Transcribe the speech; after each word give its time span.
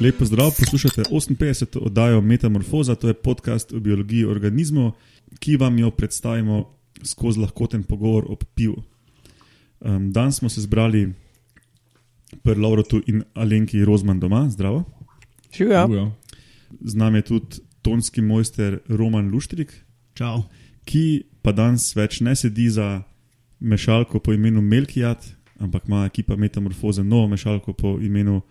Lepo 0.00 0.24
zdrav, 0.24 0.50
poslušate 0.58 1.02
58. 1.02 1.78
oddajo 1.80 2.20
Metamorfoza, 2.20 2.94
to 2.94 3.08
je 3.08 3.14
podcast 3.14 3.72
o 3.72 3.80
biologiji 3.80 4.24
organizmov, 4.24 4.92
ki 5.38 5.56
vam 5.56 5.78
jo 5.78 5.90
predstavimo 5.90 6.74
skozi 7.02 7.40
lahkoten 7.40 7.82
pogovor 7.82 8.24
ob 8.28 8.44
pivu. 8.54 8.82
Um, 9.80 10.12
danes 10.12 10.36
smo 10.36 10.48
se 10.48 10.60
zbrali 10.60 11.12
pri 12.42 12.54
Laurotu 12.54 13.02
in 13.06 13.22
Alenki 13.34 13.84
Rozman 13.84 14.20
doma, 14.20 14.50
zdravo. 14.50 14.84
Živijo. 15.58 16.12
Z 16.80 16.94
nami 16.94 17.18
je 17.18 17.22
tudi 17.22 17.56
tonski 17.82 18.22
mojster 18.22 18.78
Roman 18.88 19.30
Luštrik, 19.30 19.84
Čau. 20.14 20.42
ki 20.84 21.24
pa 21.42 21.52
danes 21.52 21.96
več 21.96 22.20
ne 22.20 22.36
sedi 22.36 22.70
za 22.70 23.02
mešalko 23.60 24.18
po 24.18 24.32
imenu 24.32 24.60
Melkijat, 24.60 25.26
ampak 25.58 25.88
ima 25.88 26.04
ekipa 26.06 26.36
Metamorfoze 26.36 27.04
novo 27.04 27.28
mešalko 27.28 27.72
po 27.72 27.98
imenu 28.00 28.42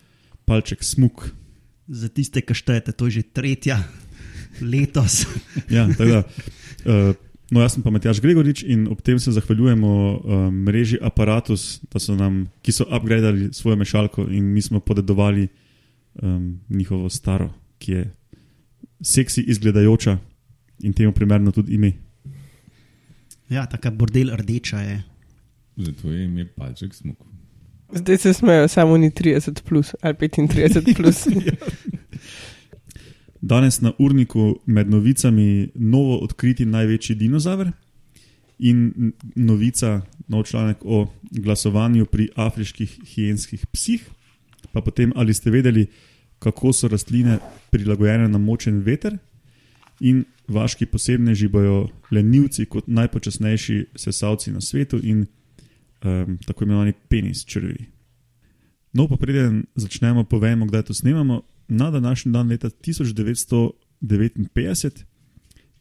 Palček 0.48 0.84
Smuk. 0.84 1.28
Za 1.88 2.08
tiste, 2.08 2.40
ki 2.40 2.56
štejete, 2.56 2.96
to 2.96 3.12
je 3.12 3.20
že 3.20 3.24
tretja 3.36 3.84
letos. 4.64 5.28
Ja, 5.76 5.88
da, 5.92 6.24
uh, 6.24 7.12
no, 7.52 7.60
jaz 7.60 7.76
sem 7.76 7.84
pa 7.84 7.92
Matjaš 7.92 8.22
Gregorič 8.24 8.64
in 8.64 8.88
ob 8.88 9.04
tem 9.04 9.20
se 9.20 9.32
zahvaljujemo 9.36 9.92
uh, 9.92 10.48
mreži 10.52 11.00
Apparatus, 11.04 11.84
so 12.00 12.16
nam, 12.16 12.48
ki 12.64 12.72
so 12.72 12.88
upgradili 12.88 13.52
svojo 13.54 13.76
mešalko 13.76 14.28
in 14.32 14.48
mi 14.54 14.64
smo 14.64 14.80
podedovali 14.80 15.48
um, 16.24 16.60
njihovo 16.70 17.10
staro, 17.10 17.52
ki 17.80 17.92
je 17.92 18.04
seksi 19.02 19.44
izgledajoča 19.52 20.18
in 20.84 20.94
temu 20.94 21.12
primerno 21.12 21.52
tudi 21.52 21.76
ime. 21.76 21.92
Ja, 23.50 23.66
taka 23.66 23.92
bordel 23.92 24.32
rdeča 24.36 24.80
je. 24.80 25.04
Zato 25.78 26.12
je 26.12 26.26
ime 26.26 26.46
palček 26.46 26.96
smok. 26.96 27.18
Zdaj 27.94 28.18
se 28.18 28.34
smejo 28.34 28.68
samo 28.68 28.98
ni 28.98 29.10
30 29.10 29.62
plus 29.62 29.96
ali 30.02 30.14
35 30.16 30.96
plus. 30.98 31.28
Danes 33.42 33.82
na 33.82 33.92
urniku 34.00 34.60
med 34.66 34.90
novicami 34.90 35.70
novo 35.76 36.18
odkriti 36.18 36.66
največji 36.66 37.16
dinozaver 37.16 37.72
in 38.60 39.12
novica, 39.36 40.02
nov 40.28 40.44
članek 40.44 40.78
o 40.82 41.08
glasovanju 41.32 42.06
pri 42.06 42.30
afriških 42.36 43.00
hijenskih 43.06 43.66
psih. 43.68 44.10
Pa 44.72 44.82
potem, 44.82 45.12
ali 45.16 45.34
ste 45.34 45.52
vedeli, 45.52 45.88
kako 46.40 46.74
so 46.74 46.88
rastline 46.88 47.38
prilagojene 47.70 48.28
na 48.28 48.38
močen 48.38 48.80
veter, 48.80 49.18
in 50.00 50.26
vaški 50.48 50.86
posebneži 50.86 51.48
bojo 51.48 51.88
lenivci 52.12 52.66
kot 52.66 52.88
najpočasnejši 52.88 53.86
sesalci 53.96 54.52
na 54.52 54.62
svetu 54.62 55.00
in 55.04 55.26
um, 56.04 56.38
tako 56.46 56.64
imenovani 56.64 56.94
penis 57.10 57.46
črvi. 57.46 57.86
No, 58.94 59.08
pa 59.08 59.18
preden 59.18 59.66
začnemo, 59.76 60.24
povemo, 60.24 60.66
kdaj 60.66 60.84
to 60.84 60.94
snemamo. 60.94 61.42
Na 61.68 61.92
današnji 61.92 62.32
dan, 62.32 62.50
leta 62.50 62.70
1959, 62.70 65.04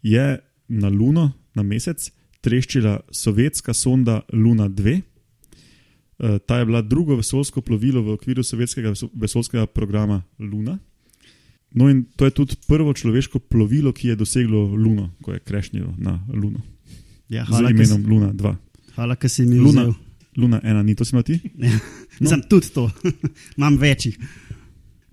je 0.02 0.38
na 0.68 0.88
Luno, 0.88 1.32
na 1.54 1.62
mesec, 1.62 2.10
treščila 2.40 3.00
sovjetska 3.10 3.74
sonda 3.74 4.20
Luna 4.32 4.68
2. 4.68 5.00
Uh, 6.18 6.38
ta 6.46 6.58
je 6.58 6.66
bila 6.66 6.82
drugo 6.82 7.16
vesoljsko 7.16 7.60
plovilo 7.60 8.02
v 8.02 8.12
okviru 8.12 8.42
sovjetskega 8.42 8.92
vesoljskega 9.14 9.66
programa 9.66 10.22
Luna. 10.38 10.78
No, 11.76 11.90
in 11.90 12.04
to 12.16 12.24
je 12.24 12.30
tudi 12.30 12.54
prvo 12.68 12.92
človeško 12.94 13.38
plovilo, 13.38 13.92
ki 13.92 14.08
je 14.08 14.16
doseglo 14.16 14.64
Luno, 14.64 15.10
ko 15.22 15.32
je 15.32 15.38
krešnilo 15.40 15.94
na 15.98 16.26
Luno. 16.34 16.58
Ja, 17.28 17.44
Z 17.44 17.48
hvala, 17.48 17.70
imenom 17.70 18.02
ki, 18.02 18.08
Luna 18.10 18.32
2. 18.32 18.54
hvala, 18.94 19.16
ki 19.16 19.28
si 19.28 19.46
mi 19.46 19.58
Luna. 19.58 19.82
vzel. 19.82 19.92
Luna 20.36 20.60
1, 20.64 20.82
ni 20.82 20.94
to 20.94 21.04
si 21.04 21.14
imel 21.14 21.22
ti? 21.22 21.40
Ja. 21.58 21.78
No. 22.20 22.30
Sem 22.30 22.42
tudi 22.48 22.68
to, 22.74 22.90
imam 23.58 23.78
večjih. 23.80 24.18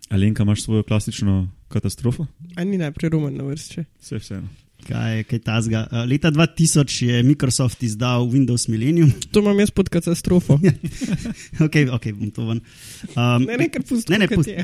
Alenka, 0.09 0.43
imaš 0.43 0.63
svojo 0.63 0.83
klasično 0.83 1.49
katastrofo? 1.67 2.25
A 2.55 2.63
ni 2.63 2.77
najprej 2.77 3.09
roman 3.09 3.33
na 3.33 3.43
vrsti. 3.43 3.83
Vse 4.01 4.19
vseeno. 4.19 4.47
Kaj, 4.83 5.23
kaj 5.23 5.39
tazga. 5.39 5.87
Leta 6.09 6.31
2000 6.31 7.05
je 7.05 7.23
Microsoft 7.23 7.83
izdal 7.83 8.27
Windows 8.27 8.67
Millennium. 8.67 9.11
To 9.31 9.39
imam 9.39 9.59
jaz 9.59 9.71
pod 9.71 9.89
katastrofo. 9.89 10.59
ok, 11.65 11.75
ok, 11.95 12.11
bom 12.13 12.31
to 12.31 12.47
ven. 12.47 12.59
Um, 13.15 13.45
Ne, 13.47 13.57
ne, 13.57 13.69
kar 13.71 13.83
pusti. 13.89 14.11
Ne, 14.11 14.19
ne, 14.19 14.27
pusti. 14.27 14.55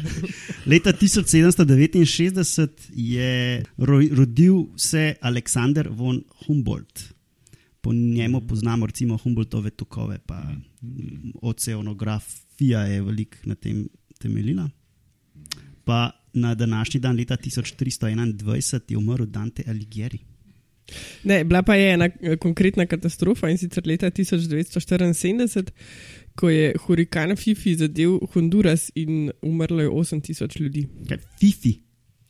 Leta 0.66 0.92
1769 0.94 2.92
je 2.94 3.64
ro 3.78 4.02
rodil 4.12 4.66
se 4.76 5.16
Aleksandr 5.22 5.88
von 5.90 6.22
Humboldt. 6.46 7.19
Po 7.82 7.94
njemu 7.94 8.42
poznamo 8.48 8.86
recimo 8.86 9.18
Humboldtove 9.18 9.70
tokove, 9.70 10.20
pa 10.26 10.42
mm, 10.82 11.32
oceanografija 11.42 12.80
je 12.80 13.02
veliko 13.02 13.38
na 13.44 13.56
tem 13.56 13.88
temeljila. 14.20 14.70
Pa 15.84 16.12
na 16.34 16.56
današnji 16.56 17.00
dan, 17.00 17.16
leta 17.16 17.38
1321, 17.38 18.80
je 18.90 18.98
umrl 18.98 19.26
Dante 19.26 19.64
Alighieri. 19.68 20.20
Ne, 21.24 21.44
bila 21.44 21.64
pa 21.64 21.76
je 21.76 21.94
ena 21.94 22.10
eh, 22.22 22.38
konkretna 22.38 22.86
katastrofa 22.86 23.50
in 23.50 23.58
sicer 23.58 23.88
leta 23.88 24.12
1974, 24.12 25.72
ko 26.36 26.50
je 26.50 26.74
hurikan 26.86 27.36
Fifi 27.36 27.76
zadev 27.76 28.20
Honduras 28.34 28.92
in 28.96 29.32
umrlo 29.42 29.82
je 29.82 29.90
8000 29.90 30.62
ljudi. 30.62 30.88
Kaj, 31.08 31.18
Fifi. 31.40 31.74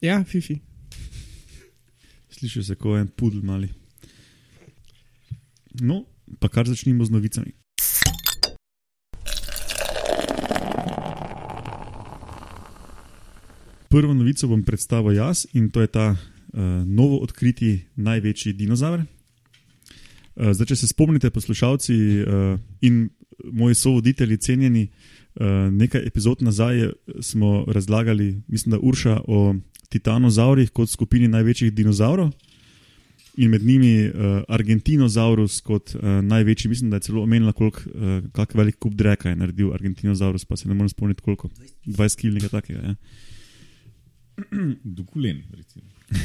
Ja, 0.01 0.23
Fifi. 0.23 0.59
Sliši 2.29 2.63
se 2.63 2.75
kot 2.75 2.99
en 2.99 3.07
pudel 3.07 3.41
mali. 3.41 3.69
No, 5.78 6.06
pa 6.40 6.50
kar 6.50 6.66
začnimo 6.66 7.06
z 7.06 7.13
novicami. 7.13 7.52
Prvo 13.90 14.13
novico 14.13 14.47
bom 14.47 14.62
predstavil 14.63 15.18
jaz 15.18 15.46
in 15.53 15.69
to 15.69 15.81
je 15.81 15.90
ta 15.90 16.13
uh, 16.13 16.18
novo 16.85 17.22
odkriti 17.22 17.85
največji 17.96 18.53
dinozaver. 18.53 19.06
Uh, 20.38 20.53
zdaj, 20.53 20.74
če 20.74 20.75
se 20.75 20.90
spomnite, 20.90 21.30
poslušalci 21.30 21.96
uh, 22.22 22.59
in 22.81 23.09
moji 23.50 23.75
sovoditelji, 23.75 24.38
cenjeni, 24.38 24.84
uh, 24.90 25.74
nekaj 25.74 26.06
epizod 26.06 26.41
nazaj 26.41 26.94
smo 27.22 27.66
razlagali, 27.68 28.41
mislim, 28.47 28.78
da 28.78 28.81
Urša 28.81 29.22
o 29.28 29.56
titanozaurih 29.90 30.69
kot 30.69 30.90
skupini 30.90 31.28
največjih 31.28 31.74
dinozavrov 31.74 32.30
in 33.39 33.50
med 33.50 33.63
njimi 33.63 34.09
uh, 34.09 34.41
Argentinozaurus 34.47 35.61
kot 35.63 35.94
uh, 35.95 36.01
največji, 36.23 36.69
mislim, 36.69 36.89
da 36.91 37.00
je 37.00 37.07
celo 37.07 37.23
omenila, 37.23 37.53
koliko 37.55 37.81
uh, 37.89 38.31
kak 38.35 38.55
velik 38.55 38.75
kup 38.79 38.94
dreka 39.00 39.29
je 39.29 39.35
naredil 39.39 39.73
Argentinozaurus, 39.73 40.45
pa 40.45 40.57
se 40.59 40.67
ne 40.67 40.75
morem 40.75 40.89
spomniti 40.89 41.22
koliko. 41.22 41.50
20 41.85 42.19
kg 42.19 42.33
nekaj 42.35 42.50
takega. 42.50 42.81
Ja. 42.81 42.95
Dokulen, 45.00 45.44
recimo. 45.55 45.85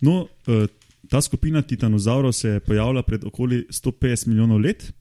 No, 0.00 0.28
uh, 0.48 0.64
ta 1.12 1.20
skupina 1.20 1.60
titanozaurov 1.62 2.32
se 2.32 2.48
je 2.48 2.60
pojavila 2.60 3.02
pred 3.02 3.24
okoli 3.24 3.66
150 3.68 4.28
milijonov 4.28 4.60
let 4.60 4.92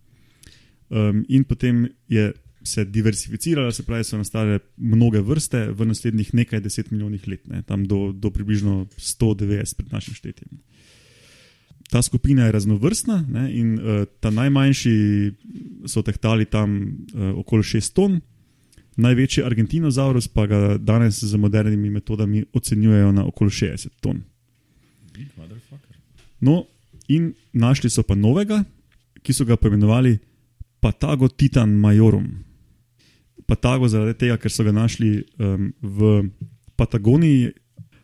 um, 0.90 1.26
in 1.30 1.44
potem 1.44 1.86
je 2.08 2.34
se 2.64 2.86
diversificirala, 2.86 3.72
se 3.72 3.84
pravi, 3.84 4.04
so 4.04 4.18
nastale 4.18 4.60
mnoge 4.78 5.22
vrste 5.22 5.70
v 5.72 5.86
naslednjih 5.86 6.34
nekaj 6.34 6.60
deset 6.60 6.92
milijonih 6.92 7.28
let, 7.28 7.48
ne, 7.48 7.62
tam 7.64 7.86
do, 7.88 8.12
do 8.12 8.32
približno 8.32 8.86
190 8.98 9.78
pred 9.78 9.92
našim 9.92 10.14
štetjem. 10.14 10.60
Ta 11.90 12.02
skupina 12.02 12.46
je 12.46 12.52
raznovrstna 12.52 13.24
ne, 13.30 13.46
in 13.54 13.74
uh, 13.80 14.04
ta 14.20 14.30
najmanjši 14.30 14.96
so 15.88 16.02
tehtali 16.02 16.46
tam 16.46 16.76
uh, 16.80 17.40
okoli 17.40 17.64
6 17.64 17.94
ton, 17.94 18.20
največji 19.00 19.44
Argentinozaurus 19.44 20.28
pa 20.28 20.46
ga 20.48 20.78
danes 20.78 21.24
z 21.24 21.38
modernimi 21.38 21.90
metodami 21.90 22.44
ocenjujejo 22.54 23.12
na 23.12 23.26
okoli 23.26 23.50
60 23.50 23.88
ton. 24.02 24.22
No, 26.40 26.66
in 27.08 27.34
našli 27.54 27.90
so 27.90 28.04
pa 28.04 28.16
novega, 28.16 28.64
ki 29.24 29.34
so 29.34 29.46
ga 29.46 29.58
poimenovali 29.58 30.18
Patago 30.80 31.28
Titan 31.28 31.74
Majorum. 31.76 32.49
Patago 33.50 33.90
zaradi 33.90 34.14
tega, 34.26 34.38
ker 34.38 34.54
so 34.54 34.64
ga 34.64 34.74
našli 34.76 35.24
um, 35.42 35.72
v 35.82 36.30
Patagoniji, 36.78 37.52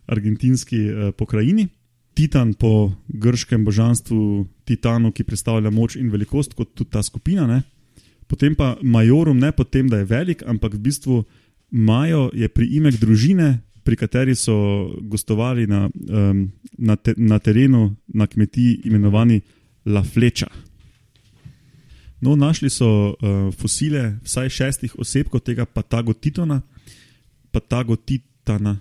argentinski 0.10 0.82
uh, 0.90 1.12
pokrajini. 1.18 1.68
Titan 2.16 2.54
po 2.56 2.96
grškem 3.12 3.66
božanstvu 3.68 4.46
Titanu, 4.66 5.12
ki 5.12 5.26
predstavlja 5.28 5.72
moč 5.72 5.98
in 6.00 6.10
velikost, 6.10 6.56
kot 6.56 6.72
tudi 6.74 6.90
ta 6.96 7.04
skupina. 7.04 7.46
Ne? 7.50 7.62
Potem 8.28 8.56
pa 8.56 8.76
Majorum, 8.82 9.38
ne 9.38 9.52
potem, 9.52 9.90
da 9.92 10.00
je 10.02 10.10
velik, 10.10 10.44
ampak 10.48 10.78
v 10.78 10.84
bistvu 10.88 11.24
Majo 11.76 12.30
je 12.34 12.48
priimek 12.50 12.98
družine, 13.02 13.60
pri 13.86 13.96
kateri 14.00 14.34
so 14.34 14.56
gostovali 15.06 15.68
na, 15.70 15.86
um, 15.94 16.48
na, 16.78 16.96
te, 16.96 17.14
na 17.18 17.38
terenu, 17.40 17.92
na 18.08 18.26
kmetiji, 18.26 18.82
imenovani 18.90 19.42
La 19.86 20.02
Fleča. 20.02 20.50
No, 22.22 22.36
našli 22.36 22.70
so 22.70 22.88
uh, 22.88 23.52
fosile 23.54 24.16
vsaj 24.24 24.50
šestih 24.50 24.96
osebkov 25.00 25.44
tega 25.44 25.66
Patagotitona, 25.66 26.62
Patagotitana. 27.52 28.78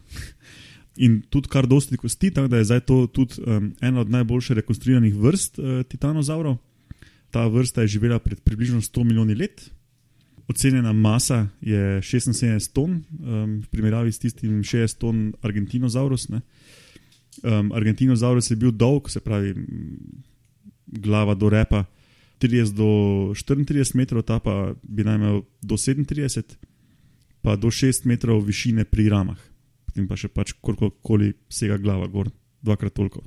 In 1.02 1.22
tudi 1.26 1.50
kar 1.50 1.66
dosti 1.66 1.98
kosti, 1.98 2.30
tako 2.30 2.48
da 2.48 2.60
je 2.60 2.68
zdaj 2.70 2.80
to 2.86 3.06
tudi 3.06 3.42
um, 3.42 3.72
ena 3.82 4.00
od 4.00 4.10
najboljše 4.10 4.54
rekonstruiranih 4.54 5.14
vrst 5.14 5.58
uh, 5.58 5.82
titanozaurov. 5.82 6.56
Ta 7.30 7.46
vrsta 7.50 7.82
je 7.82 7.96
živela 7.98 8.18
pred 8.18 8.40
približno 8.40 8.80
100 8.80 9.04
milijoni 9.04 9.34
let. 9.34 9.70
ocenjena 10.48 10.92
masa 10.92 11.48
je 11.60 12.00
76 12.00 12.72
ton, 12.72 12.90
um, 13.18 13.60
v 13.60 13.66
primerjavi 13.70 14.12
s 14.12 14.18
tistim 14.18 14.62
60 14.62 14.98
ton 14.98 15.32
Argentinozaurus. 15.42 16.28
Um, 16.30 17.72
Argentinozaurus 17.72 18.50
je 18.50 18.56
bil 18.56 18.70
dolg, 18.70 19.10
se 19.10 19.20
pravi, 19.20 19.54
glava 20.86 21.34
do 21.34 21.48
repa 21.48 21.84
30 22.44 22.76
do 22.76 22.88
34 23.32 23.96
metrov, 23.96 24.22
ta 24.28 24.38
pa 24.38 24.74
bi 24.82 25.04
naj 25.04 25.16
imel 25.16 25.42
do 25.64 25.80
37, 25.80 26.58
pa 27.40 27.56
do 27.56 27.72
6 27.72 28.04
metrov 28.04 28.44
višine 28.44 28.84
pri 28.84 29.08
ramah. 29.08 29.40
Potem 29.88 30.08
pa 30.10 30.18
še 30.18 30.28
pač 30.28 30.52
kolikoli 30.60 31.32
sega 31.48 31.78
glava 31.80 32.08
gor, 32.12 32.28
dvakrat 32.64 32.92
toliko 32.92 33.24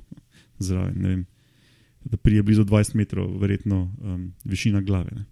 zraven. 0.62 1.26
Da 2.04 2.16
prije 2.16 2.42
blizu 2.42 2.64
20 2.64 2.94
metrov, 2.94 3.26
verjetno 3.40 3.90
um, 3.98 4.30
višina 4.44 4.80
glave. 4.80 5.10
Ne. 5.12 5.26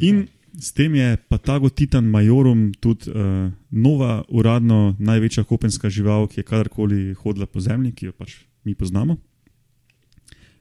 In 0.00 0.26
s 0.58 0.72
tem 0.72 0.94
je 0.94 1.16
Patago 1.28 1.70
Titan 1.70 2.04
Majorum 2.04 2.72
tudi 2.80 3.10
uh, 3.10 3.48
nova, 3.70 4.24
uradno 4.28 4.96
največja 4.98 5.44
kopenska 5.44 5.90
žival, 5.90 6.26
ki 6.28 6.40
je 6.40 6.46
kadarkoli 6.46 7.00
hodila 7.22 7.46
po 7.46 7.60
zemlji, 7.60 7.94
ki 7.94 8.10
jo 8.10 8.12
pač 8.12 8.36
mi 8.64 8.74
poznamo. 8.74 9.16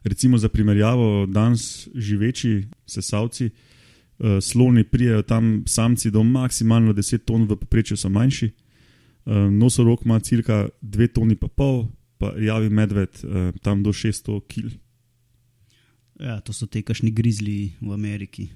Recimo 0.03 0.37
za 0.37 0.49
primerjavo, 0.49 1.25
danes 1.25 1.87
živeči 1.95 2.67
sesalci, 2.85 3.49
uh, 3.49 4.39
sloni 4.41 4.83
prijajo 4.83 5.21
tam 5.21 5.63
samci 5.67 6.11
do 6.11 6.23
maksimalno 6.23 6.93
10 6.93 7.25
ton, 7.25 7.43
v 7.43 7.55
povprečju 7.55 7.97
so 7.97 8.09
manjši, 8.09 8.51
uh, 9.25 9.33
nosorok 9.51 10.05
ima 10.05 10.19
cirka 10.19 10.69
2 10.81 11.11
toni 11.13 11.35
pa 11.35 11.47
pol, 11.47 11.87
pa 12.17 12.33
javi 12.39 12.69
medved 12.69 13.23
uh, 13.23 13.51
tam 13.61 13.83
do 13.83 13.91
600 13.91 14.39
kg. 14.47 14.77
Ja, 16.19 16.39
to 16.43 16.53
so 16.53 16.67
te 16.67 16.81
kašni 16.83 17.11
grizli 17.11 17.71
v 17.79 17.93
Ameriki. 17.95 18.49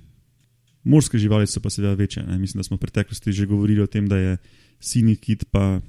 Morske 0.83 1.17
živali 1.17 1.47
so 1.47 1.61
pa 1.63 1.71
seveda 1.71 1.95
večje. 1.95 2.23
Ne? 2.27 2.37
Mislim, 2.39 2.59
da 2.59 2.63
smo 2.67 2.77
v 2.77 2.83
preteklosti 2.83 3.31
že 3.31 3.47
govorili 3.47 3.81
o 3.81 3.87
tem, 3.87 4.07
da 4.07 4.17
je 4.17 4.37
sini 4.79 5.15
kit 5.15 5.47
pa 5.51 5.79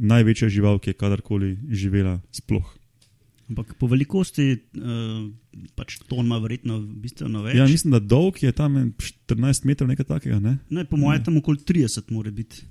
največja 0.00 0.48
žival, 0.48 0.80
ki 0.80 0.90
je 0.90 0.96
kadarkoli 0.96 1.58
živela 1.68 2.20
sploh. 2.32 2.79
Ampak 3.50 3.72
po 3.80 3.88
velikosti, 3.90 4.52
uh, 4.78 5.24
pač 5.74 5.96
ton 6.06 6.22
ima 6.22 6.38
verjetno 6.38 6.78
bistveno 7.02 7.42
več. 7.42 7.56
Ja, 7.58 7.66
mislim, 7.66 7.96
da 7.96 8.00
dolg 8.02 8.38
je 8.42 8.52
tam 8.54 8.76
en 8.78 8.92
14 8.94 9.66
metrov, 9.66 9.90
nekaj 9.90 10.06
takega. 10.06 10.38
Ne? 10.42 10.58
ne, 10.70 10.84
po 10.86 11.00
mojem, 11.00 11.24
tam 11.26 11.40
okoli 11.40 11.58
30 11.66 12.12
mora 12.14 12.30
biti. 12.30 12.62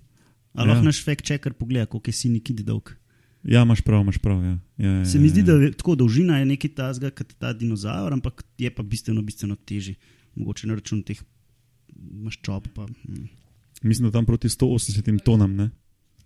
Ali 0.56 0.72
Ja. 0.72 0.74
lahko 0.74 0.88
naš 0.88 1.04
fact 1.06 1.28
checker 1.28 1.54
pogleda, 1.54 1.86
koliko 1.86 2.10
je 2.10 2.16
sini 2.16 2.40
kid 2.40 2.64
dolg. 2.66 2.94
Ja, 3.44 3.62
imaš 3.64 3.84
prav, 3.86 4.02
imaš 4.04 4.18
prav. 4.24 4.40
Ja. 4.44 4.56
Ja, 4.78 4.94
ja, 5.00 5.06
Se 5.06 5.20
mi 5.20 5.30
zdi, 5.30 5.44
ja, 5.44 5.52
da 5.52 5.58
ja. 5.60 5.68
je 5.68 5.76
tako 5.78 5.96
dolžina 6.00 6.40
je 6.40 6.48
nekaj 6.50 6.74
tazga, 6.76 7.12
kot 7.12 7.36
ta 7.40 7.52
dinozaur, 7.54 8.16
ampak 8.16 8.44
je 8.58 8.72
pa 8.72 8.84
bistveno, 8.84 9.22
bistveno 9.22 9.56
težji. 9.56 9.96
Mogoče 10.40 10.68
na 10.68 10.80
račun 10.80 11.04
teh 11.04 11.20
maščob, 11.96 12.72
pa 12.74 12.88
hm, 12.88 13.28
Mislim, 13.84 14.10
da 14.10 14.18
tam 14.18 14.26
proti 14.28 14.50
180 14.52 15.24
tonam. 15.24 15.56
Ne? 15.56 15.70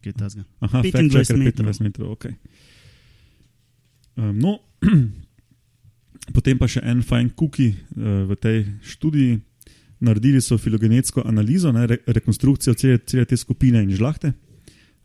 kaj 0.04 0.10
je 0.10 0.20
tazga. 0.20 0.44
Aha, 0.60 0.82
25 0.82 0.92
fact 0.92 1.12
checker, 1.14 1.38
metrov. 1.40 1.68
25 1.68 1.84
metrov. 1.84 2.08
Okay. 2.18 2.34
Um, 4.15 4.38
no, 4.38 4.60
potem 6.36 6.60
pa 6.60 6.69
še 6.69 6.83
en 6.86 7.01
fajn 7.06 7.33
kuki 7.38 7.71
uh, 7.74 8.24
v 8.30 8.38
tej 8.38 8.63
študiji. 8.94 9.42
Naredili 10.04 10.42
so 10.44 10.57
filogenetsko 10.60 11.24
analizo, 11.24 11.71
ne, 11.71 11.86
re, 11.88 11.98
rekonstrukcijo 12.12 12.75
cele, 12.75 13.00
cele 13.07 13.24
te 13.24 13.38
skupine 13.39 13.80
in 13.86 13.94
žlahte, 13.95 14.33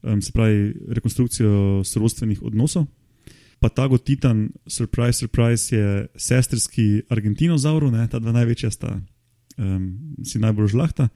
um, 0.03 0.19
se 0.19 0.33
pravi, 0.35 0.73
rekonstrukcijo 0.99 1.85
sorodstvenih 1.87 2.43
odnosov. 2.43 2.89
Patago 3.63 3.99
Titan, 3.99 4.49
surprise, 4.67 5.19
surprise, 5.19 5.77
je 5.77 6.07
sestrski 6.19 7.03
Argentinozaur, 7.11 7.87
ne, 7.91 8.07
ta 8.11 8.19
dva 8.23 8.35
največja 8.35 8.71
sta 8.75 8.97
um, 9.59 9.89
si 10.23 10.39
najbolj 10.43 10.75
žlahta. 10.75 11.09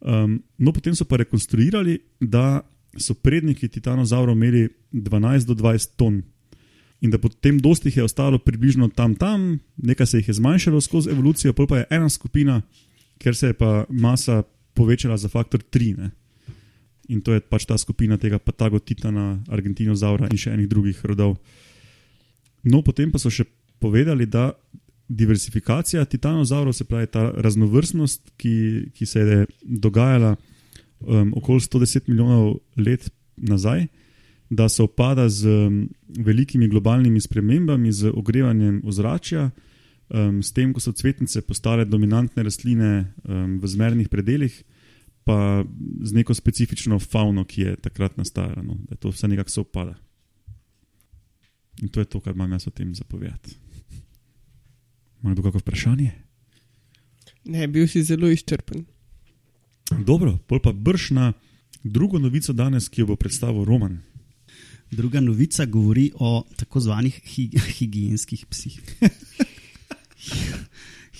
Um, 0.00 0.40
no, 0.58 0.72
potem 0.74 0.94
so 0.94 1.06
pa 1.08 1.18
rekonstruirali, 1.22 1.98
da 2.20 2.62
so 2.98 3.14
predniki 3.14 3.68
titanozaurov 3.68 4.36
imeli 4.36 4.68
12 4.92 5.46
do 5.46 5.54
20 5.54 5.96
ton. 5.96 6.22
In 7.04 7.12
da 7.12 7.18
potem 7.20 7.58
dosti 7.60 7.90
jih 7.90 7.96
je 8.00 8.04
ostalo 8.04 8.38
približno 8.38 8.88
tam, 8.88 9.14
tam, 9.14 9.58
nekaj 9.76 10.06
se 10.06 10.18
jih 10.18 10.28
je 10.28 10.34
zmanjšalo 10.38 10.80
skozi 10.80 11.10
evolucijo, 11.10 11.52
pa 11.52 11.78
je 11.78 11.86
ena 11.90 12.08
skupina, 12.08 12.62
ker 13.18 13.36
se 13.36 13.52
je 13.52 13.52
pa 13.52 13.84
masa 13.88 14.42
povečala 14.74 15.16
za 15.16 15.28
faktor 15.28 15.60
3. 15.60 15.96
Ne? 15.96 16.10
In 17.08 17.20
to 17.20 17.36
je 17.36 17.40
pač 17.40 17.66
ta 17.68 17.78
skupina 17.78 18.16
tega 18.18 18.38
Patago 18.38 18.78
Titana, 18.78 19.38
Argentinozaura 19.48 20.28
in 20.32 20.40
še 20.40 20.56
enih 20.56 20.68
drugih 20.68 21.04
rodov. 21.04 21.36
No, 22.64 22.82
potem 22.82 23.12
pa 23.12 23.20
so 23.22 23.30
še 23.30 23.46
povedali, 23.78 24.26
da 24.26 24.50
diversifikacija 25.08 26.04
titanozaurov, 26.04 26.74
se 26.74 26.84
pravi 26.84 27.06
ta 27.06 27.28
raznovrstnost, 27.30 28.32
ki, 28.36 28.56
ki 28.94 29.06
se 29.06 29.20
je 29.20 29.44
dogajala 29.62 30.34
um, 30.34 31.32
okoli 31.36 31.62
110 31.62 32.08
milijonov 32.08 32.56
let 32.76 33.06
nazaj, 33.36 33.86
da 34.50 34.68
se 34.68 34.82
opada 34.82 35.28
z 35.28 35.46
um, 35.46 35.88
velikimi 36.08 36.68
globalnimi 36.68 37.20
spremembami, 37.20 37.92
z 37.92 38.12
ogrevanjem 38.14 38.80
ozračja, 38.84 39.50
um, 40.08 40.42
s 40.42 40.52
tem, 40.52 40.72
ko 40.72 40.80
so 40.80 40.92
cvetnice 40.92 41.42
postale 41.42 41.84
dominantne 41.84 42.42
rastline 42.46 43.12
um, 43.24 43.58
v 43.58 43.66
zmernih 43.66 44.08
predeljih, 44.08 44.62
pa 45.26 45.64
z 46.02 46.12
neko 46.14 46.34
specifično 46.34 46.98
fauno, 47.02 47.44
ki 47.44 47.60
je 47.60 47.76
takrat 47.82 48.16
nastajala, 48.16 48.62
no, 48.62 48.78
da 48.86 48.96
to 48.96 49.10
vse 49.10 49.28
nekako 49.28 49.50
se 49.50 49.60
opada. 49.60 49.96
In 51.82 51.88
to 51.88 52.00
je 52.00 52.06
to, 52.06 52.20
kar 52.20 52.34
imam 52.34 52.52
jaz 52.52 52.68
o 52.68 52.70
tem 52.70 52.94
zapovedati. 52.94 53.56
Ima 55.22 55.34
kdo 55.34 55.42
kakšno 55.42 55.60
vprašanje? 55.60 56.12
Ne, 57.44 57.66
bil 57.68 57.88
si 57.88 58.02
zelo 58.02 58.30
izčrpen. 58.30 58.86
Dobro, 60.06 60.38
pol 60.46 60.62
pa 60.62 60.72
brž 60.72 61.10
na 61.10 61.32
drugo 61.82 62.18
novico 62.18 62.52
danes, 62.52 62.88
ki 62.88 63.02
jo 63.02 63.12
bo 63.12 63.16
predstavil 63.16 63.64
Roman. 63.64 63.98
Druga 64.90 65.20
novica 65.20 65.64
govori 65.64 66.12
o 66.14 66.44
tako 66.56 66.80
zvanih 66.80 67.20
hi 67.24 67.50
higijenskih 67.78 68.46
psih. 68.46 68.80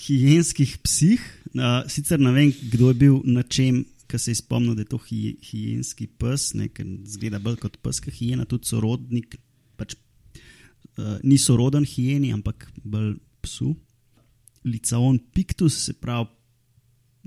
higijenskih 0.05 0.77
psih. 0.83 1.43
Uh, 1.53 1.83
sicer 1.91 2.19
ne 2.19 2.31
vem, 2.31 2.53
kdo 2.71 2.87
je 2.87 2.93
bil 2.93 3.19
na 3.25 3.43
čem, 3.43 3.83
ki 4.07 4.19
se 4.19 4.31
je 4.31 4.39
spomnil, 4.39 4.75
da 4.75 4.85
je 4.85 4.91
to 4.93 4.99
hi 5.09 5.35
higijenski 5.43 6.07
pes, 6.07 6.53
ne, 6.55 6.69
ker 6.71 6.87
zgleda 7.05 7.41
bolj 7.43 7.59
kot 7.65 7.77
pes, 7.83 7.99
ki 8.03 8.13
hijena, 8.13 8.47
tudi 8.47 8.71
sorodnik. 8.71 9.35
Pač, 9.77 9.97
uh, 10.95 11.17
ni 11.23 11.37
soroden 11.41 11.85
hijeni, 11.85 12.31
ampak 12.33 12.69
bolj 12.83 13.17
psu. 13.43 13.73
Licaon 14.67 15.19
pictus, 15.33 15.75
se 15.87 15.93
pravi, 15.93 16.31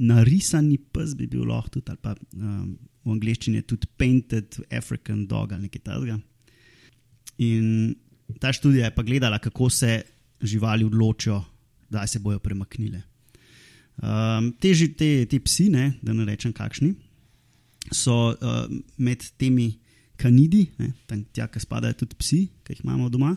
narisani 0.00 0.79
pes 0.79 1.12
bi 1.17 1.29
bil 1.29 1.45
lahko 1.49 1.76
tudi, 1.76 1.93
ali 1.93 2.00
pa 2.00 2.14
um, 2.17 2.73
v 3.05 3.14
angleščini 3.14 3.61
je 3.61 3.69
tudi 3.75 3.88
painted 4.00 4.57
African 4.73 5.26
dog 5.29 5.53
ali 5.53 5.69
nekaj 5.69 5.85
takega. 5.85 6.17
In 7.40 7.94
ta 8.40 8.52
študija 8.52 8.90
je 8.90 8.94
pa 8.94 9.02
gledala, 9.02 9.38
kako 9.38 9.70
se 9.70 10.02
živali 10.42 10.85
odločijo, 10.85 11.42
da 11.90 12.06
se 12.06 12.18
bojo 12.18 12.38
premaknile. 12.38 13.02
Um, 14.00 14.52
te, 14.61 14.73
te, 14.97 15.26
te 15.26 15.40
psi, 15.40 15.68
ne, 15.68 15.92
da 16.02 16.12
ne 16.16 16.25
rečem 16.25 16.52
kakšni, 16.56 16.94
so 17.92 18.30
uh, 18.30 18.62
med 18.97 19.25
temi 19.37 19.75
kanidi, 20.20 20.66
ne, 20.78 20.92
tam 21.09 21.25
tja, 21.32 21.49
ki 21.52 21.61
spadajo 21.61 21.99
tudi 22.04 22.16
psi, 22.20 22.40
ki 22.64 22.76
jih 22.76 22.85
imamo 22.85 23.11
doma, 23.12 23.35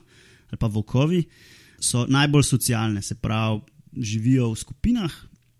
ali 0.51 0.59
pa 0.59 0.69
volkovi, 0.71 1.23
so 1.83 2.05
najbolj 2.07 2.45
socialne, 2.47 3.01
se 3.03 3.15
pravi, 3.19 3.61
živijo 3.93 4.51
v 4.53 4.59
skupinah. 4.61 5.19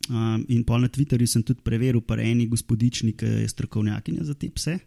Um, 0.10 0.42
in 0.52 0.66
pol 0.68 0.82
na 0.84 0.90
Twitterju 0.92 1.28
sem 1.32 1.44
tudi 1.48 1.64
preveril, 1.64 2.02
pa 2.04 2.18
eni 2.20 2.48
gospodični, 2.52 3.14
ki 3.16 3.36
je 3.44 3.52
strokovnjakinja 3.52 4.26
za 4.28 4.36
te 4.36 4.50
pse. 4.52 4.78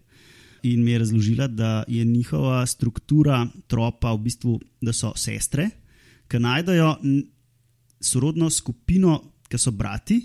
In 0.63 0.85
mi 0.85 0.91
je 0.91 0.99
razložila, 0.99 1.47
da 1.47 1.85
je 1.89 2.05
njihova 2.05 2.67
struktura 2.67 3.47
tropa 3.67 4.13
v 4.13 4.19
bistvu, 4.19 4.61
da 4.81 4.93
so 4.93 5.13
sestre, 5.17 5.71
ki 6.29 6.39
najdejo 6.43 6.97
sorodno 8.01 8.51
skupino, 8.51 9.21
ki 9.49 9.59
so 9.59 9.71
brati, 9.71 10.21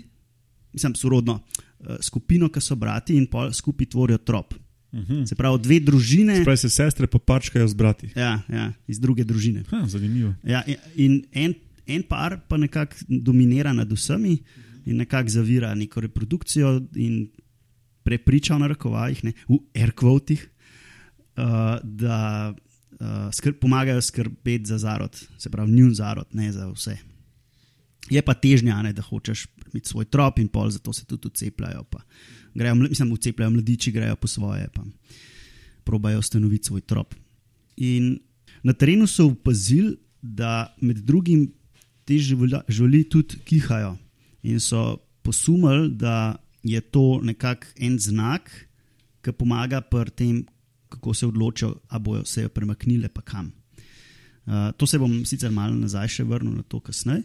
mislim, 0.72 0.94
sorodno 0.94 1.40
eh, 1.80 1.96
skupino, 2.00 2.48
ki 2.48 2.60
so 2.60 2.76
brati 2.76 3.16
in 3.16 3.26
pol 3.26 3.52
skupaj 3.52 3.86
tvorijo 3.86 4.18
trop. 4.18 4.54
Mhm. 4.92 5.24
Se 5.24 5.34
pravi, 5.34 5.58
dve 5.62 5.80
družine. 5.80 6.42
Pravi 6.44 6.56
se 6.56 6.70
sestre 6.70 7.06
popačkajo 7.06 7.68
z 7.68 7.74
brati. 7.74 8.08
Ja, 8.16 8.40
ja, 8.48 8.72
iz 8.86 9.00
druge 9.00 9.24
družine. 9.24 9.64
Ha, 9.70 9.86
zanimivo. 9.88 10.34
Ja, 10.44 10.62
in 10.96 11.22
en, 11.32 11.54
en 11.86 12.02
par 12.02 12.40
pa 12.48 12.56
nekako 12.56 12.96
dominira 13.08 13.72
nad 13.72 13.92
vsemi 13.92 14.36
in 14.84 14.96
nekako 14.96 15.28
zavira 15.28 15.74
neko 15.74 16.00
reprodukcijo 16.00 16.82
in 16.94 17.28
prepriča 18.04 18.56
v 18.56 18.64
narekovajih, 18.66 19.24
ne, 19.24 19.32
v 19.48 19.58
airquotih, 19.74 20.44
uh, 21.36 21.78
da 21.82 22.52
uh, 22.52 23.30
skrb, 23.34 23.58
pomagajo 23.60 24.02
skrbeti 24.02 24.66
za 24.66 24.78
zarod, 24.78 25.16
se 25.38 25.50
pravi, 25.50 25.72
njun 25.72 25.94
zarod, 25.94 26.26
ne 26.32 26.52
za 26.52 26.68
vse. 26.70 26.96
Je 28.10 28.22
pa 28.22 28.34
težnja, 28.34 28.80
ne, 28.82 28.92
da 28.92 29.02
hočeš 29.02 29.46
imeti 29.72 29.88
svoj 29.88 30.04
trop 30.10 30.38
in 30.38 30.48
pol, 30.48 30.70
zato 30.70 30.92
se 30.92 31.04
tudi 31.06 31.30
cepljajo. 31.34 31.84
Grejo, 32.54 32.74
mislim, 32.74 33.16
cepljajo 33.16 33.50
mladiči, 33.50 33.92
grejo 33.92 34.16
po 34.16 34.28
svoje, 34.28 34.68
pa 34.74 34.84
probajo 35.84 36.18
ustanoviti 36.18 36.66
svoj 36.66 36.80
trop. 36.80 37.14
In 37.76 38.18
na 38.62 38.72
terenu 38.72 39.06
so 39.06 39.26
opazili, 39.26 39.96
da 40.22 40.74
med 40.80 40.96
drugim 40.96 41.52
te 42.04 42.18
živali 42.18 43.04
tudi 43.10 43.38
kihajo 43.44 43.96
in 44.42 44.60
so 44.60 44.96
posumili, 45.22 45.90
da 45.90 46.36
je 46.62 46.80
to 46.80 47.20
nekako 47.22 47.66
en 47.76 47.98
znak, 47.98 48.50
ki 49.22 49.34
pomaga 49.38 49.80
pri 49.80 50.10
tem, 50.10 50.44
kako 50.92 51.14
se 51.14 51.26
odločijo, 51.26 51.74
ali 51.88 52.02
bojo 52.02 52.24
se 52.24 52.48
premaknile, 52.48 53.08
pa 53.08 53.22
kam. 53.22 53.52
Uh, 54.46 54.72
to 54.76 54.86
se 54.86 54.98
bom 54.98 55.22
sicer 55.26 55.52
malo 55.54 55.74
nazaj 55.78 56.08
še 56.16 56.26
vrnil 56.26 56.56
na 56.58 56.62
to 56.66 56.80
kasneje. 56.82 57.22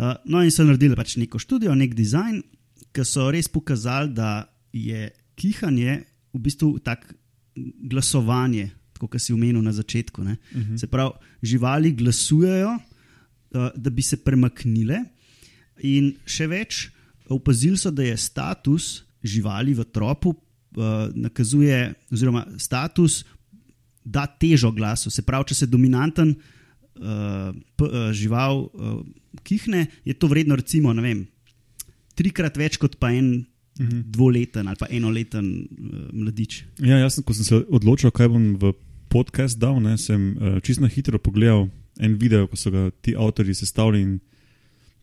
Uh, 0.00 0.14
no, 0.24 0.40
in 0.40 0.52
so 0.52 0.64
naredili 0.64 0.96
pač 0.96 1.18
neko 1.20 1.38
študijo, 1.38 1.74
nek 1.76 1.94
dizajn, 1.94 2.40
ki 2.96 3.04
so 3.04 3.28
res 3.30 3.50
pokazali, 3.52 4.14
da 4.16 4.48
je 4.72 5.10
kihanje 5.36 6.00
v 6.32 6.40
bistvu 6.40 6.78
tako 6.84 7.16
glasovanje, 7.90 8.70
kot 9.00 9.16
si 9.20 9.32
omenil 9.32 9.62
na 9.64 9.72
začetku. 9.72 10.22
Uh 10.22 10.28
-huh. 10.28 10.78
Se 10.78 10.86
pravi, 10.86 11.12
živali 11.42 11.92
glasujejo, 11.92 12.78
uh, 12.78 13.68
da 13.76 13.90
bi 13.90 14.02
se 14.02 14.16
premaknile, 14.16 15.04
in 15.82 16.14
še 16.26 16.46
več, 16.46 16.88
opazili 17.30 17.78
so, 17.78 17.90
da 17.90 18.02
je 18.02 18.16
status 18.16 19.02
živali 19.22 19.74
v 19.74 19.84
tropu 19.84 20.32
uh, 20.32 21.08
nakazuje, 21.14 21.92
oziroma 22.12 22.46
status 22.58 23.24
da 24.04 24.26
težo 24.26 24.72
glasu. 24.72 25.10
Se 25.10 25.22
pravi, 25.22 25.50
če 25.50 25.60
se 25.60 25.68
dominanten 25.68 26.32
uh, 26.32 27.52
p, 27.76 27.84
uh, 27.84 28.10
žival 28.16 28.64
uh, 28.64 29.00
kihne, 29.44 29.86
je 30.04 30.16
to 30.16 30.30
vredno, 30.30 30.56
recimo, 30.56 30.94
vem, 30.96 31.26
trikrat 32.18 32.56
več 32.60 32.80
kot 32.80 32.98
pa 33.00 33.14
en. 33.14 33.46
Mhm. 33.80 34.00
Dvoleten 34.12 34.66
ali 34.68 34.76
pa 34.76 34.88
enoleten 34.92 35.46
uh, 35.62 36.00
mladič. 36.12 36.58
Ja, 36.84 36.98
jaz, 37.00 37.14
sem, 37.16 37.24
ko 37.24 37.32
sem 37.32 37.46
se 37.46 37.60
odločil, 37.70 38.10
kaj 38.12 38.28
bom 38.28 38.42
v 38.60 38.74
podcast 39.08 39.56
dal, 39.56 39.78
ne, 39.80 39.94
sem 39.96 40.34
uh, 40.36 40.58
čisto 40.60 40.84
hitro 40.90 41.16
pogledal 41.22 41.70
en 41.96 42.16
video, 42.20 42.44
ko 42.50 42.58
so 42.60 42.72
ga 42.74 42.90
ti 43.00 43.14
avtori 43.16 43.54
sestavili. 43.56 44.18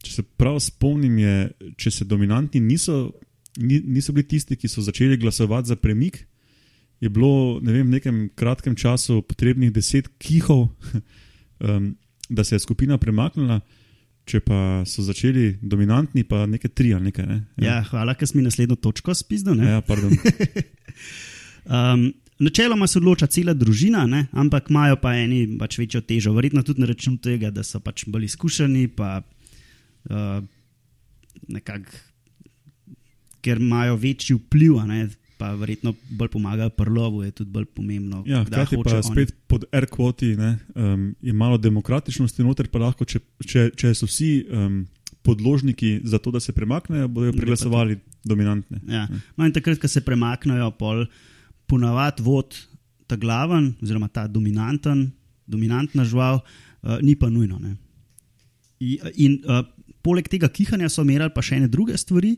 Če 0.04 0.20
se 0.20 0.24
prav 0.38 0.60
spomnim, 0.62 1.18
je, 1.20 1.38
če 1.80 1.92
se 1.92 2.06
dominantni 2.06 2.62
niso, 2.62 3.08
ni, 3.58 3.80
niso 3.82 4.13
bili 4.13 4.27
tisti, 4.30 4.58
ki 4.60 4.70
so 4.70 4.84
začeli 4.86 5.18
glasovati 5.18 5.74
za 5.74 5.77
premik, 5.80 6.22
je 7.00 7.10
bilo 7.10 7.60
vem, 7.62 7.86
v 7.86 7.98
nekem 7.98 8.22
kratkem 8.36 8.75
času 8.75 9.22
potrebnih 9.22 9.72
deset 9.74 10.10
kihov, 10.18 10.68
um, 11.66 11.96
da 12.30 12.44
se 12.44 12.56
je 12.56 12.60
skupina 12.66 12.98
premaknila. 12.98 13.62
Če 14.27 14.42
pa 14.44 14.84
so 14.84 15.06
začeli 15.08 15.54
dominantni, 15.63 16.25
pa 16.27 16.42
nekaj 16.51 16.74
tri 16.75 16.89
ali 16.92 17.08
nekaj. 17.08 17.27
Ne? 17.30 17.38
Ja. 17.63 17.77
Ja, 17.77 17.84
hvala, 17.88 18.12
ker 18.20 18.27
si 18.27 18.36
mi 18.36 18.44
naslednjo 18.44 18.75
točko 18.84 19.16
spizdel. 19.16 19.62
Ja, 19.63 19.80
um, 21.72 22.04
načeloma 22.44 22.89
se 22.92 23.00
odloča 23.00 23.30
cela 23.32 23.56
družina, 23.56 24.04
ne? 24.04 24.25
ampak 24.36 24.68
imajo 24.68 25.00
pa 25.00 25.16
eni 25.16 25.46
pač 25.56 25.80
večjo 25.80 26.01
težo. 26.04 26.36
Verjetno 26.36 26.66
tudi 26.68 26.84
na 26.84 26.92
račun 26.92 27.16
tega, 27.24 27.54
da 27.56 27.63
so 27.63 27.80
pač 27.80 28.04
bolj 28.12 28.27
izkušeni, 28.27 28.89
pa 29.00 29.22
uh, 30.10 30.44
nekako, 31.48 31.92
ker 33.42 33.62
imajo 33.62 33.96
večji 33.96 34.36
vpliv. 34.36 34.82
Pa 35.38 35.52
verjetno 35.54 35.92
bolj 36.10 36.32
pomagajo 36.34 36.72
prlovu, 36.74 37.22
je 37.22 37.32
tudi 37.32 37.52
bolj 37.54 37.68
pomembno. 37.78 38.24
Ja, 38.26 38.40
hkrati 38.42 38.80
pa 38.82 39.04
spet 39.06 39.30
oni. 39.30 39.42
pod 39.48 39.66
R-kvoti 39.72 40.32
um, 40.34 41.12
je 41.22 41.34
malo 41.34 41.60
demokratičnosti 41.62 42.42
noter, 42.44 42.66
pa 42.74 42.82
lahko, 42.82 43.06
če, 43.06 43.22
če, 43.46 43.68
če 43.78 43.92
so 43.94 44.10
vsi 44.10 44.32
um, 44.50 44.80
podložniki 45.22 46.00
za 46.10 46.18
to, 46.18 46.34
da 46.34 46.42
se 46.42 46.56
premaknejo, 46.58 47.06
bodo 47.08 47.36
preglasovali 47.38 48.00
dominantne. 48.26 48.82
Ja. 48.90 49.06
No, 49.38 49.46
in 49.46 49.54
takrat, 49.54 49.78
ko 49.78 49.86
se 49.92 50.02
premaknejo, 50.02 50.72
pol 50.80 51.06
ponavadi 51.70 52.26
vod 52.26 52.58
ta 53.08 53.16
glaven, 53.20 53.76
oziroma 53.84 54.10
ta 54.10 54.26
dominanten, 54.28 55.12
dominantna 55.46 56.08
žival, 56.08 56.42
uh, 56.42 56.98
ni 57.06 57.14
pa 57.14 57.30
nujno. 57.30 57.60
Ne. 57.62 57.76
In, 58.80 59.14
in 59.14 59.38
uh, 59.46 59.62
poleg 60.06 60.30
tega 60.32 60.50
kihanja 60.50 60.89
so 60.89 61.04
merali 61.08 61.34
pa 61.36 61.44
še 61.44 61.62
ene 61.62 61.68
druge 61.72 61.98
stvari, 61.98 62.36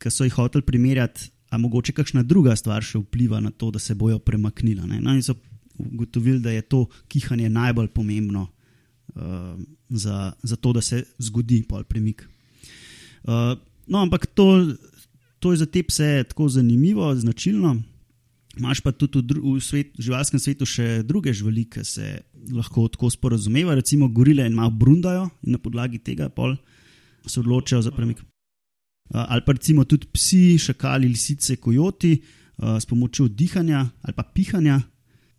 ki 0.00 0.10
so 0.10 0.24
jih 0.24 0.36
hoteli 0.36 0.66
primerjati 0.66 1.30
a 1.50 1.58
mogoče 1.58 1.92
kakšna 1.92 2.22
druga 2.22 2.54
stvar 2.56 2.84
še 2.86 3.00
vpliva 3.02 3.40
na 3.42 3.50
to, 3.50 3.72
da 3.74 3.82
se 3.82 3.94
bojo 3.98 4.20
premaknila. 4.22 4.86
No, 4.86 5.14
in 5.14 5.22
so 5.26 5.34
ugotovili, 5.80 6.38
da 6.42 6.54
je 6.54 6.62
to 6.62 6.84
kihanje 7.10 7.50
najbolj 7.50 7.88
pomembno 7.94 8.46
uh, 8.46 9.56
za, 9.88 10.32
za 10.42 10.56
to, 10.56 10.72
da 10.72 10.82
se 10.84 11.02
zgodi 11.18 11.62
pol 11.68 11.82
premik. 11.84 12.22
Uh, 13.24 13.56
no, 13.86 14.04
ampak 14.04 14.28
to, 14.34 14.76
to 15.42 15.52
je 15.52 15.64
za 15.64 15.66
te 15.66 15.82
pse 15.82 16.24
tako 16.30 16.48
zanimivo, 16.48 17.10
značilno. 17.16 17.80
Máš 18.60 18.82
pa 18.84 18.92
tudi 18.92 19.22
v, 19.34 19.56
v 19.56 19.62
svet, 19.62 19.94
živalskem 19.98 20.42
svetu 20.42 20.66
še 20.66 21.02
druge 21.06 21.34
živali, 21.34 21.64
ki 21.70 21.82
se 21.86 22.20
lahko 22.54 22.86
tako 22.92 23.10
sporazumevajo, 23.10 23.78
recimo 23.78 24.08
gorile 24.10 24.46
in 24.46 24.54
malo 24.54 24.70
brundajo 24.70 25.30
in 25.42 25.56
na 25.56 25.58
podlagi 25.58 25.98
tega 25.98 26.30
se 27.26 27.40
odločajo 27.40 27.82
za 27.82 27.90
premik. 27.90 28.20
Eh, 28.20 28.24
ali 29.28 29.42
pa 29.46 29.52
recimo 29.52 29.84
tudi 29.84 30.06
psi, 30.12 30.58
šakali, 30.58 31.08
lisice, 31.08 31.56
kojoti, 31.56 32.22
uh, 32.58 32.76
s 32.78 32.86
pomočjo 32.86 33.28
dihanja 33.28 33.88
ali 34.02 34.14
pa 34.16 34.22
pihanja 34.22 34.80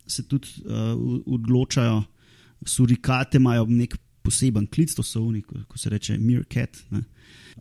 se 0.07 0.23
tudi 0.27 0.47
uh, 0.65 1.21
odločajo. 1.25 2.03
Surikate 2.65 3.37
imajo 3.37 3.65
nek 3.65 3.95
poseben 4.21 4.67
klic, 4.67 4.93
to 4.93 5.03
so 5.03 5.23
oni, 5.25 5.41
ko, 5.41 5.63
ko 5.67 5.77
se 5.77 5.89
reče 5.89 6.17
meerkat. 6.17 6.77
Ne. 6.91 7.03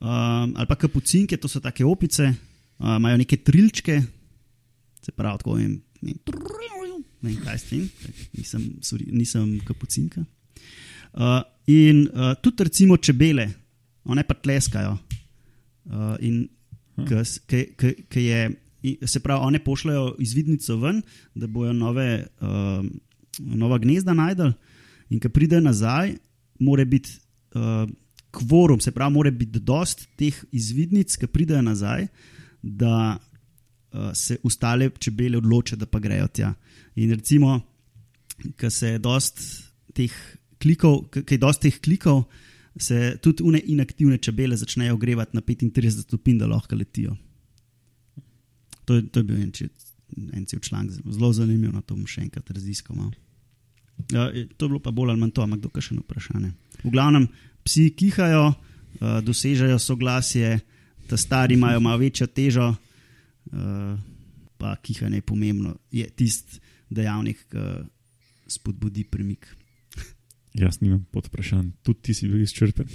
Um, 0.00 0.52
ali 0.56 0.66
pa 0.68 0.76
kapucinke, 0.76 1.36
to 1.36 1.48
so 1.48 1.60
take 1.60 1.84
opice, 1.84 2.26
uh, 2.78 2.96
imajo 2.96 3.16
neke 3.16 3.36
trilčke, 3.36 4.00
se 5.00 5.12
pravi, 5.12 5.38
tako 5.38 5.56
jim. 5.58 5.80
Ne 6.02 6.14
vem, 7.22 7.36
kaj 7.44 7.58
s 7.58 7.64
tem, 7.68 7.88
nisem, 8.36 8.66
nisem 9.12 9.48
kapucinka. 9.68 10.24
Uh, 11.12 11.40
in 11.66 12.06
uh, 12.08 12.34
tudi, 12.42 12.64
recimo, 12.64 12.96
čebele, 12.96 13.48
one 14.10 14.24
pa 14.26 14.34
tleskajo. 14.34 14.96
Uh, 15.90 16.16
in 16.20 16.48
ki 18.10 18.24
je, 18.24 18.40
se 19.06 19.20
pravi, 19.20 19.46
one 19.46 19.60
pošljajo 19.64 20.14
izvidnico 20.18 20.76
ven, 20.80 21.02
da 21.34 21.46
bojo 21.46 21.72
nove, 21.72 22.26
uh, 22.40 22.84
nova 23.38 23.78
gnezda 23.78 24.14
najdel, 24.16 24.52
in 25.10 25.20
ki 25.20 25.30
pride 25.32 25.60
nazaj, 25.60 26.14
mora 26.60 26.84
biti 26.84 27.16
uh, 27.54 27.88
kvorum, 28.30 28.80
se 28.80 28.92
pravi, 28.92 29.14
mora 29.14 29.30
biti 29.30 29.60
dost 29.60 30.06
teh 30.20 30.36
izvidnic, 30.52 31.16
ki 31.16 31.30
pridejo 31.30 31.62
nazaj, 31.66 32.06
da 32.62 33.16
uh, 33.16 34.10
se 34.14 34.38
ostale 34.44 34.90
čebele 34.98 35.40
odločijo, 35.40 35.78
da 35.80 35.86
pa 35.86 35.98
grejo 35.98 36.28
tja. 36.28 36.52
In 37.00 37.14
recimo, 37.14 37.60
ki 38.56 38.70
se 38.70 38.94
je 38.94 39.02
dost 39.02 39.40
teh 39.96 40.14
klikov, 40.60 41.08
ki 41.10 41.34
je 41.34 41.40
dost 41.40 41.64
teh 41.64 41.80
klikov 41.80 42.24
se 42.82 43.16
tudi 43.22 43.42
une 43.42 43.60
inaktivne 43.66 44.18
čebele 44.18 44.56
začnejo 44.56 44.94
ogrevati 44.94 45.36
na 45.36 45.40
35 45.40 46.02
stopinj, 46.02 46.38
da 46.38 46.46
lahko 46.46 46.76
letijo. 46.76 47.16
To 48.84 48.94
je, 48.94 49.06
to 49.08 49.20
je 49.20 49.24
bil 49.24 49.36
en, 49.36 49.52
en 50.32 50.46
cel 50.46 50.60
članek, 50.60 50.92
zelo 51.04 51.32
zanimiv, 51.32 51.72
na 51.72 51.82
to 51.82 51.94
bom 51.94 52.06
še 52.08 52.24
enkrat 52.24 52.50
raziskal. 52.50 52.96
No. 52.96 53.10
Ja, 54.10 54.30
to 54.56 54.66
je 54.66 54.68
bilo 54.68 54.80
pa 54.80 54.90
bolj 54.90 55.12
ali 55.12 55.20
manj 55.20 55.36
to, 55.36 55.44
ampak 55.44 55.60
dokaj 55.60 55.86
še 55.86 55.94
eno 55.94 56.04
vprašanje. 56.06 56.50
V 56.82 56.92
glavnem, 56.94 57.28
psi 57.66 57.90
kihajo, 57.96 58.48
uh, 58.50 59.20
dosežejo 59.24 59.78
soglasje, 59.78 60.56
ta 61.10 61.18
stari 61.20 61.54
imajo 61.58 61.82
malo 61.84 62.00
večjo 62.00 62.26
težo, 62.26 62.72
uh, 62.72 63.94
pa 64.60 64.74
kihanje 64.82 65.20
je 65.20 65.26
pomembno, 65.26 65.76
je 65.92 66.08
tisti 66.16 66.60
dejavnik, 66.90 67.44
ki 67.52 67.66
spodbudi 68.50 69.04
premik. 69.06 69.46
Jaz 70.54 70.80
nimam 70.80 71.04
pod 71.10 71.26
vprašanjem, 71.26 71.72
tudi 71.82 72.00
ti 72.02 72.14
si 72.14 72.28
bil 72.28 72.42
izčrpen. 72.42 72.86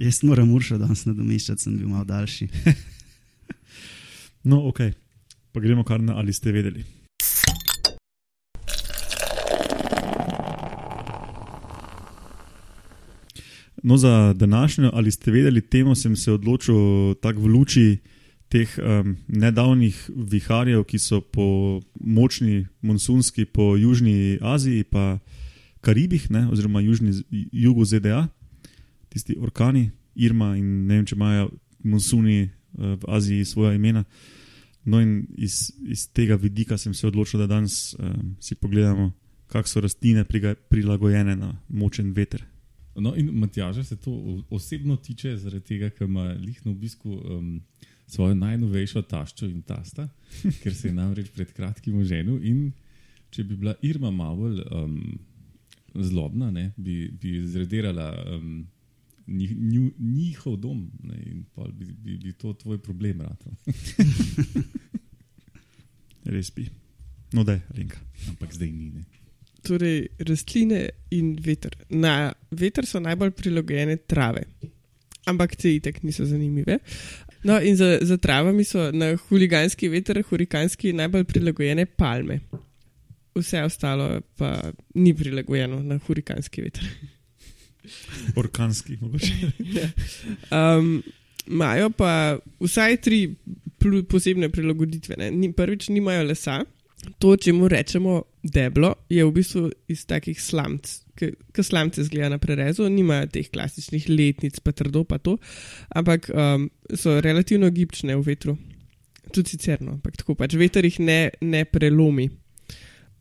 Jaz 0.00 0.22
moram 0.22 0.52
uršati, 0.52 0.80
da 0.80 0.94
sem 0.94 1.12
nadomeščal, 1.12 1.56
sem 1.60 1.76
bil 1.76 1.88
malo 1.88 2.04
daljši. 2.08 2.48
no, 4.50 4.62
ok, 4.68 4.80
pa 5.52 5.60
gremo 5.60 5.84
kar 5.84 6.00
na 6.00 6.16
ali 6.16 6.32
ste 6.32 6.52
vedeli. 6.52 6.84
No, 13.82 13.96
za 13.96 14.32
današnjo 14.36 14.90
ali 14.94 15.10
ste 15.10 15.30
vedeli 15.30 15.60
temo, 15.60 15.94
sem 15.94 16.16
se 16.16 16.32
odločil 16.32 17.14
tako 17.22 17.40
v 17.40 17.46
luči 17.46 17.98
teh 18.48 18.78
um, 18.78 19.16
nedavnih 19.28 20.10
viharjev, 20.16 20.84
ki 20.84 20.98
so 20.98 21.20
po 21.20 21.80
močni 22.00 22.66
monsunski 22.80 23.44
po 23.44 23.76
Južni 23.76 24.38
Aziji, 24.42 24.84
pa 24.84 25.18
Karibih, 25.80 26.30
ne, 26.30 26.46
oziroma 26.52 26.80
južni, 26.80 27.12
jugu 27.52 27.84
ZDA, 27.84 28.26
tisti 29.08 29.36
orkani, 29.38 29.90
Irma 30.18 30.56
in 30.58 30.86
ne 30.88 30.98
vem, 30.98 31.06
če 31.06 31.14
imajo 31.14 31.50
monsuni 31.86 32.40
uh, 32.42 32.96
v 32.98 33.10
Aziji 33.14 33.44
svoje 33.46 33.76
imena. 33.78 34.04
No, 34.88 35.00
in 35.00 35.26
iz, 35.36 35.68
iz 35.86 36.06
tega 36.14 36.36
vidika 36.40 36.78
sem 36.78 36.94
se 36.94 37.06
odločil, 37.06 37.40
da 37.40 37.46
danes 37.46 37.94
um, 37.98 38.34
si 38.40 38.56
pogledamo, 38.58 39.12
kako 39.52 39.68
so 39.68 39.82
rastline 39.84 40.24
prilagojene 40.68 41.36
na 41.36 41.52
močen 41.68 42.12
veter. 42.16 42.44
No, 42.98 43.14
in 43.16 43.30
Matjaža 43.38 43.84
se 43.84 43.96
to 43.96 44.42
osebno 44.50 44.96
tiče, 44.96 45.36
zaradi 45.36 45.64
tega, 45.64 45.90
ker 45.90 46.08
ima 46.08 46.32
lihno 46.32 46.72
obisku 46.72 47.14
um, 47.14 47.60
svojo 48.06 48.34
najnovejšo 48.34 49.02
taščo 49.02 49.46
in 49.46 49.62
tasta, 49.62 50.08
ker 50.62 50.74
se 50.74 50.88
je 50.88 50.94
namreč 50.94 51.30
pred 51.34 51.52
kratkim 51.52 52.00
oženil. 52.00 52.40
In 52.42 52.72
če 53.30 53.44
bi 53.44 53.56
bila 53.60 53.76
Irma 53.84 54.10
malo 54.10 54.50
um, 54.50 55.18
zlobna, 56.02 56.50
ne, 56.50 56.72
bi, 56.76 57.10
bi 57.20 57.46
zredirala 57.46 58.24
um, 58.36 58.66
njih, 59.26 59.56
nju- 59.56 59.92
njihov 59.98 60.56
dom 60.56 60.90
ne, 61.02 61.22
in 61.26 61.44
bi, 61.72 61.92
bi, 61.92 62.16
bi 62.16 62.32
to 62.32 62.52
tvoj 62.52 62.78
problem. 62.78 63.20
Ratal. 63.20 63.52
Res 66.24 66.50
bi. 66.54 66.68
No, 67.32 67.44
da 67.44 67.52
je, 67.52 67.60
Linka. 67.76 67.98
Ampak 68.28 68.54
zdaj 68.54 68.70
ni. 68.72 68.90
Ne. 68.90 69.04
Torej, 69.62 70.06
rastline 70.18 70.88
in 71.10 71.36
veter. 71.44 71.74
Na 71.90 72.32
veter 72.50 72.86
so 72.86 73.00
najbolj 73.00 73.30
prilagojene 73.36 73.96
trave, 74.08 74.46
ampak 75.28 75.56
te 75.56 75.74
itek 75.76 76.02
niso 76.06 76.24
zanimive. 76.24 76.78
No, 77.44 77.58
in 77.60 77.76
za, 77.76 77.98
za 78.02 78.16
travami 78.16 78.64
so 78.64 78.88
na 78.92 79.12
huliganski 79.28 79.88
veter, 79.92 80.22
hurikanski 80.30 80.92
najbolj 80.92 81.24
prilagojene 81.24 81.86
palme. 81.86 82.40
Vse 83.36 83.62
ostalo 83.62 84.20
pa 84.36 84.72
ni 84.94 85.14
prilagojeno 85.14 85.82
na 85.82 85.98
hurikanski 86.06 86.62
veter. 86.62 86.88
Orkanski, 88.36 88.98
mogoče. 89.00 89.32
Um, 90.50 91.02
Imajo 91.48 91.90
pa 91.90 92.38
vsaj 92.60 92.96
tri 93.00 93.34
posebne 94.08 94.50
prilagoditve. 94.52 95.16
Ne. 95.16 95.52
Prvič, 95.56 95.88
nimajo 95.88 96.26
lesa. 96.28 96.58
To, 97.22 97.36
če 97.38 97.54
mu 97.54 97.68
rečemo 97.70 98.18
deblo, 98.42 98.90
je 99.08 99.24
v 99.24 99.32
bistvu 99.32 99.68
iz 99.88 100.02
takih 100.10 100.36
slamc, 100.42 100.90
ki 101.16 101.64
slamce 101.64 102.04
zgleda 102.04 102.32
na 102.34 102.40
prerezu, 102.42 102.88
nimajo 102.90 103.30
teh 103.32 103.46
klasičnih 103.54 104.08
letnic, 104.10 104.58
pa 104.60 104.74
trdo 104.76 105.04
pa 105.08 105.20
to, 105.22 105.36
ampak 105.94 106.28
um, 106.34 106.66
so 106.90 107.20
relativno 107.24 107.70
gibčne 107.74 108.18
v 108.18 108.26
vetru. 108.26 108.56
Tudi 109.30 109.54
sicer, 109.54 109.80
no, 109.84 109.96
ampak 109.96 110.18
tako 110.18 110.34
pač 110.38 110.58
veter 110.58 110.88
jih 110.88 110.98
ne, 111.06 111.20
ne 111.40 111.62
prelomi. 111.70 112.28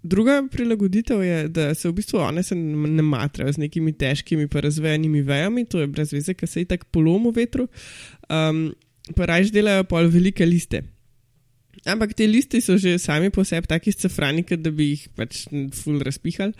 Druga 0.07 0.41
prilagoditev 0.51 1.23
je, 1.23 1.37
da 1.51 1.73
se 1.75 1.89
v 1.89 1.93
bistvu 1.99 2.19
one 2.23 2.43
se 2.43 2.55
ne 2.55 3.03
matrajo 3.03 3.51
z 3.53 3.63
nekimi 3.65 3.93
težkimi, 3.93 4.47
pa 4.47 4.61
razvejanimi 4.63 5.21
vejami, 5.21 5.65
to 5.65 5.81
je 5.83 5.87
brez 5.87 6.13
veze, 6.13 6.35
ker 6.37 6.49
se 6.49 6.63
jih 6.63 6.69
tako 6.69 6.87
polomu 6.91 7.33
vetru, 7.35 7.67
um, 8.29 8.67
pa 9.15 9.27
raje 9.27 9.51
delajo 9.55 9.87
pol 9.89 10.07
velike 10.13 10.45
liste. 10.45 10.83
Ampak 11.85 12.15
te 12.17 12.27
listi 12.27 12.61
so 12.63 12.77
že 12.77 12.97
sami 12.99 13.29
po 13.29 13.43
sebi 13.47 13.67
taki 13.67 13.91
scefrani, 13.91 14.43
kot 14.47 14.63
da 14.63 14.71
bi 14.71 14.91
jih 14.93 15.07
pač 15.15 15.45
ful 15.77 15.99
razpihali, 16.03 16.53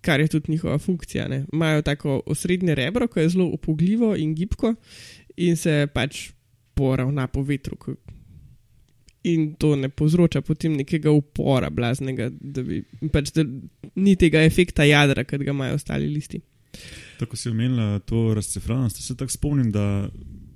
kar 0.00 0.20
je 0.20 0.30
tudi 0.32 0.52
njihova 0.52 0.78
funkcija. 0.78 1.28
Imajo 1.52 1.82
tako 1.82 2.22
osrednje 2.26 2.74
rebro, 2.74 3.08
ki 3.08 3.20
je 3.20 3.28
zelo 3.36 3.50
upogljivo 3.52 4.14
in 4.16 4.34
gibko 4.34 4.74
in 5.36 5.56
se 5.56 5.86
pač 5.94 6.30
poravna 6.74 7.26
po 7.26 7.42
vetru. 7.42 7.76
In 9.28 9.54
to 9.60 9.74
ne 9.76 9.88
povzroča 9.88 10.40
potem 10.40 10.78
nekega 10.80 11.10
upora 11.12 11.68
blaznega, 11.70 12.30
da 12.40 12.62
bi 12.64 12.80
pač 13.12 13.34
da 13.36 13.44
ni 13.94 14.14
tega 14.16 14.40
efekta 14.48 14.86
jadra, 14.88 15.26
kot 15.28 15.44
ga 15.44 15.52
imajo 15.52 15.76
ostali 15.76 16.08
listi. 16.08 16.40
Tako 17.18 17.36
si 17.36 17.50
omenila 17.50 17.98
to 17.98 18.30
razcefranost. 18.34 19.02
Se 19.02 19.16
tako 19.16 19.32
spomnim, 19.32 19.72
da 19.72 20.08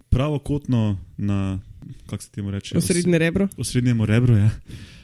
pravokotno 0.09 0.99
na, 1.17 1.61
kako 2.07 2.23
se 2.23 2.31
temu 2.31 2.51
reče, 2.51 2.79
Osrednje 2.79 3.19
rebro. 3.19 3.49
osrednjemu 3.57 4.07
rebru, 4.07 4.37
ja, 4.37 4.51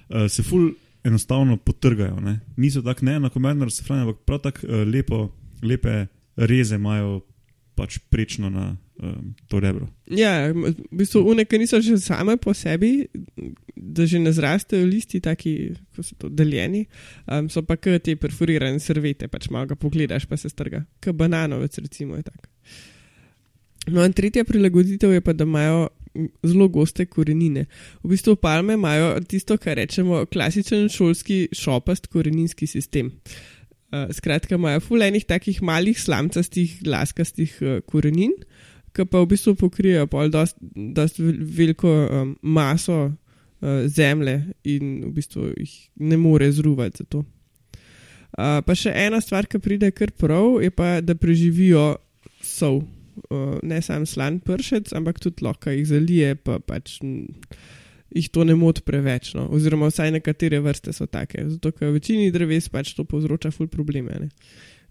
eh, 0.08 0.28
se 0.28 0.42
ful 0.42 0.70
enostavno 1.04 1.56
potrgajo. 1.56 2.20
Ne? 2.20 2.40
Niso 2.56 2.82
tako 2.82 3.04
neenakomerno 3.04 3.64
razcefrane, 3.64 4.02
ampak 4.02 4.24
prav 4.24 4.38
tako 4.38 4.66
eh, 4.66 4.84
lepo, 4.84 5.32
lepe 5.62 6.06
reze 6.36 6.74
imajo 6.74 7.20
pač 7.74 7.98
prečno 8.08 8.50
na 8.50 8.76
um, 9.02 9.32
to 9.48 9.60
rebro. 9.60 9.88
Ja, 10.10 10.50
v 10.52 10.74
bistvu 10.92 11.24
une, 11.32 11.44
ki 11.48 11.60
niso 11.62 11.80
že 11.80 11.98
same 12.02 12.36
po 12.36 12.54
sebi, 12.54 13.08
da 13.76 14.06
že 14.06 14.20
ne 14.22 14.32
zrastejo 14.32 14.86
listi, 14.86 15.20
taki, 15.20 15.72
ko 15.96 16.04
so 16.04 16.16
to 16.20 16.28
deljeni, 16.28 16.86
um, 17.26 17.48
so 17.52 17.64
pa 17.66 17.76
kot 17.80 18.04
te 18.06 18.16
perforirane 18.16 18.80
servete, 18.80 19.28
pač 19.28 19.50
malo 19.50 19.72
ga 19.72 19.78
pogledaš, 19.78 20.28
pa 20.28 20.36
se 20.36 20.52
strga. 20.52 20.84
Kot 21.02 21.16
bananovec, 21.16 21.78
recimo, 21.78 22.16
je 22.20 22.28
tak. 22.28 22.50
No, 23.88 24.04
in 24.04 24.12
tretja 24.12 24.44
prilagoditev 24.44 25.14
je 25.16 25.24
pa, 25.24 25.32
da 25.32 25.48
imajo 25.48 25.88
zelo 26.42 26.68
goste 26.68 27.06
korenine. 27.06 27.66
V 28.02 28.10
bistvu 28.12 28.36
palme 28.36 28.74
imajo 28.74 29.14
tisto, 29.28 29.56
kar 29.58 29.78
rečemo 29.78 30.24
klasičen 30.26 30.88
šolski 30.88 31.48
šopast 31.52 32.06
koreninski 32.10 32.66
sistem. 32.66 33.12
Uh, 33.90 34.10
skratka, 34.14 34.54
imajo 34.54 34.80
fulejnih 34.80 35.24
takih 35.26 35.62
malih 35.62 35.98
slamcastih, 35.98 36.78
laskastih 36.86 37.56
uh, 37.62 37.80
korenin, 37.86 38.34
ki 39.00 39.08
pa 39.08 39.24
v 39.24 39.30
bistvu 39.32 39.56
pokrijejo 39.58 40.06
pol 40.12 40.30
dost, 40.32 40.56
dost 40.60 41.18
vel- 41.18 41.40
veliko 41.40 41.90
um, 41.90 42.36
maso 42.42 42.98
uh, 43.08 43.82
zemlje 43.88 44.38
in 44.68 45.00
v 45.08 45.12
bistvu 45.16 45.50
jih 45.56 45.74
ne 46.12 46.20
more 46.20 46.52
zruvati 46.52 47.02
za 47.02 47.08
to. 47.08 47.24
Uh, 48.30 48.60
pa 48.62 48.76
še 48.78 48.92
ena 48.94 49.18
stvar, 49.24 49.48
ki 49.50 49.58
pride 49.58 49.90
kar 49.96 50.12
prav, 50.14 50.60
je 50.62 50.70
pa, 50.70 51.00
da 51.02 51.16
preživijo 51.18 51.96
sol. 52.46 52.84
Uh, 53.28 53.58
ne 53.66 53.80
samo 53.82 54.06
slan 54.08 54.38
pršec, 54.40 54.92
ampak 54.96 55.18
tudi 55.20 55.44
lahko 55.44 55.74
jih 55.74 55.84
zalije, 55.88 56.36
pa 56.38 56.60
pač 56.62 57.00
jih 57.00 58.28
to 58.32 58.46
ne 58.46 58.54
moti 58.58 58.84
preveč. 58.86 59.34
No? 59.36 59.48
Oziroma, 59.54 59.90
vsaj 59.90 60.14
nekatere 60.14 60.60
vrste 60.62 60.94
so 60.96 61.06
take. 61.10 61.42
Zato, 61.50 61.72
ker 61.74 61.92
večini 61.94 62.30
dreves 62.34 62.70
pač 62.72 62.94
to 62.96 63.04
povzroča 63.04 63.52
ful 63.54 63.68
probleme. 63.70 64.14
Ne? 64.24 64.30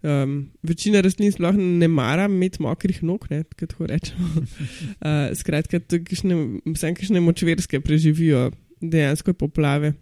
Um, 0.00 0.48
večina 0.64 1.02
rastlin 1.04 1.32
sploh 1.32 1.56
ne 1.56 1.88
mara 1.88 2.24
imeti 2.24 2.62
mokrih 2.64 3.02
nog, 3.04 3.26
ne, 3.30 3.42
tako 3.44 3.86
rečemo. 3.86 4.28
uh, 4.40 5.28
skratka, 5.40 5.80
vsem, 6.72 6.94
kišne 6.96 7.20
močverske 7.20 7.80
preživijo 7.84 8.48
dejansko 8.80 9.34
poplave. 9.36 9.92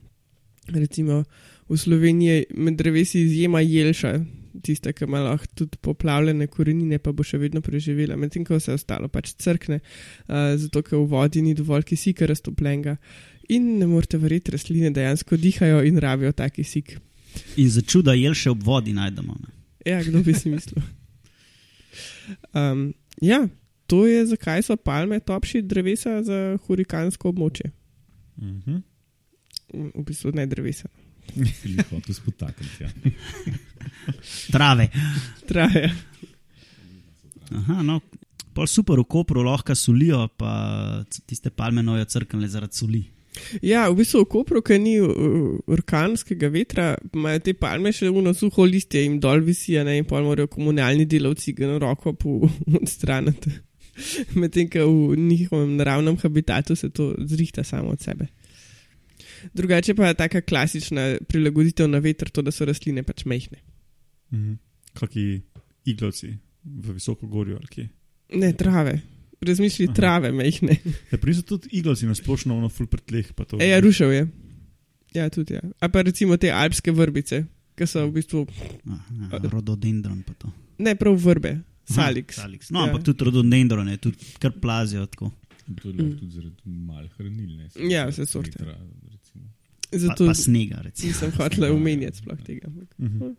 Recimo 0.69 1.25
v 1.69 1.77
Sloveniji 1.77 2.45
med 2.55 2.79
drevesi 2.79 3.25
izjema 3.25 3.61
jelša, 3.61 4.21
tiste, 4.63 4.93
ki 4.93 5.09
ima 5.09 5.25
lahko 5.25 5.51
tudi 5.55 5.81
poplavljene 5.83 6.47
korenine, 6.47 7.01
pa 7.03 7.11
bo 7.13 7.27
še 7.27 7.43
vedno 7.43 7.61
preživela, 7.65 8.17
medtem 8.17 8.47
ko 8.47 8.61
vse 8.61 8.79
ostalo 8.79 9.11
pač 9.11 9.35
crkne, 9.35 9.81
uh, 9.83 10.55
zato 10.63 10.85
ker 10.87 11.01
v 11.01 11.11
vodi 11.11 11.43
ni 11.43 11.59
dovolj 11.59 11.89
kisika 11.91 12.31
raztopljenega. 12.31 12.95
In 13.51 13.79
ne 13.83 13.91
morete 13.91 14.21
verjeti, 14.21 14.55
rastline 14.55 14.95
dejansko 14.95 15.43
dihajo 15.43 15.83
in 15.91 15.99
rabijo 15.99 16.31
ta 16.37 16.53
kisik. 16.55 17.01
In 17.59 17.71
za 17.71 17.83
čuda 17.83 18.15
jel 18.15 18.37
še 18.37 18.53
ob 18.55 18.63
vodi 18.63 18.95
najdemo. 18.95 19.35
Ne? 19.43 19.58
Ja, 19.89 20.03
kdo 20.05 20.23
bi 20.23 20.35
si 20.37 20.53
mislil? 20.53 20.83
Um, 22.53 22.93
ja, 23.25 23.41
to 23.89 24.05
je 24.07 24.27
zakaj 24.29 24.63
so 24.67 24.77
palme 24.77 25.21
topši 25.21 25.63
drevesa 25.65 26.21
za 26.23 26.59
hurikansko 26.67 27.33
območje. 27.33 27.71
Uh 28.37 28.45
-huh. 28.45 28.83
V 29.73 30.05
bistvu 30.05 30.33
ne 30.35 30.47
drevesa. 30.47 30.89
Filip, 31.61 31.89
tu 32.07 32.15
spotakniti. 32.15 32.85
Ja. 32.85 32.91
Trave. 34.55 34.89
Traje. 35.49 35.91
Aha, 37.51 37.83
no, 37.83 38.01
pol 38.55 38.67
super 38.67 39.01
v 39.01 39.05
Kopru 39.05 39.43
lahko 39.43 39.75
solijo, 39.75 40.29
pa 40.37 41.05
tiste 41.27 41.51
palme 41.51 41.83
nojo 41.83 42.05
crknile 42.05 42.49
zaradi 42.49 42.77
soli. 42.77 43.05
Ja, 43.63 43.87
v 43.91 44.01
bistvu 44.01 44.25
v 44.25 44.29
Kopru, 44.33 44.63
ker 44.65 44.81
ni 44.81 44.97
uh, 45.01 45.59
orkanskega 45.71 46.51
vetra, 46.53 46.89
imajo 47.15 47.45
te 47.47 47.55
palme 47.59 47.93
še 47.95 48.11
uno 48.11 48.35
suho 48.37 48.67
listje 48.69 49.05
in 49.07 49.19
dol 49.23 49.45
visijo, 49.47 49.85
ne, 49.87 49.99
in 50.01 50.09
pol 50.09 50.27
morajo 50.27 50.51
komunalni 50.53 51.07
delavci 51.09 51.55
ga 51.59 51.71
na 51.71 51.79
roko 51.83 52.15
odstraniti. 52.81 53.55
Medtem, 54.39 54.69
ko 54.71 54.85
v 54.87 55.17
njihovem 55.19 55.77
naravnem 55.79 56.19
habitatu 56.23 56.77
se 56.79 56.91
to 56.95 57.15
zrihta 57.19 57.65
samo 57.65 57.97
od 57.97 58.05
sebe. 58.05 58.29
Drugače 59.55 59.95
pa 59.95 60.11
je 60.11 60.15
taka 60.19 60.41
klasična 60.41 61.17
prilagoditev 61.29 61.89
na 61.91 61.99
veter, 62.03 62.31
to, 62.31 62.43
da 62.43 62.55
so 62.55 62.67
rastline 62.67 63.03
pač 63.03 63.25
mehne. 63.25 63.59
-huh. 64.33 64.57
Kaki 64.95 65.41
iglavci 65.85 66.37
v 66.65 66.93
visoko 66.93 67.27
gorju 67.27 67.57
ali 67.57 67.67
kje. 67.67 67.89
Ne 68.35 68.53
trave, 68.53 69.01
razmišlji 69.41 69.87
Aha. 69.87 69.95
trave 69.95 70.33
mehne. 70.33 70.77
Ja, 71.09 71.19
pri 71.19 71.33
so 71.33 71.43
tudi 71.45 71.69
iglavci 71.73 72.07
na 72.07 72.15
splošno 72.15 72.55
ono 72.55 72.69
full 72.69 72.87
pretleh. 72.87 73.33
pa 73.33 73.45
to- 73.45 73.57
E, 73.57 73.67
ja, 73.67 73.81
rušil 73.81 74.11
je. 74.11 74.29
Ja, 75.15 75.29
tudi 75.29 75.55
ja. 75.55 75.61
A 75.79 75.89
pa 75.89 76.03
recimo 76.03 76.37
te 76.37 76.51
alpske 76.51 76.91
vrbice, 76.91 77.45
ki 77.75 77.87
so 77.87 78.03
v 78.03 78.13
bistvu 78.13 78.47
Aha, 78.85 79.39
rododendron 79.45 80.23
pa 80.23 80.35
to. 80.35 80.53
ne 80.79 80.95
prav 80.95 81.17
vrbe, 81.17 81.61
salix. 81.87 82.35
Aha, 82.35 82.45
salix. 82.45 82.71
No, 82.71 82.79
Ja. 82.79 82.85
ampak 82.87 83.03
tudi 83.05 83.25
rododendron 83.25 83.89
je, 83.89 83.97
tudi 83.99 84.17
kar 84.39 84.53
plazijo 84.53 85.07
tako. 85.07 85.31
To 85.75 85.89
je 85.89 85.95
lahko 85.95 86.17
tudi 86.17 86.33
zaradi 86.33 86.57
malih 86.65 87.11
hranil. 87.13 87.57
ne, 87.57 87.69
Mm. 87.77 87.91
Ja, 87.91 88.07
vse 88.07 88.27
sorte. 88.27 88.51
vetra, 88.53 88.77
recimo. 89.07 89.45
Pa, 89.91 89.99
Zato 89.99 90.27
pa 90.27 90.35
snega, 90.35 90.77
recimo. 90.79 91.09
nisem 91.09 91.31
hotel 91.39 91.73
omenjati 91.73 92.17
sploh 92.17 92.41
tega. 92.41 92.69
Uh 92.69 93.07
-huh. 93.07 93.35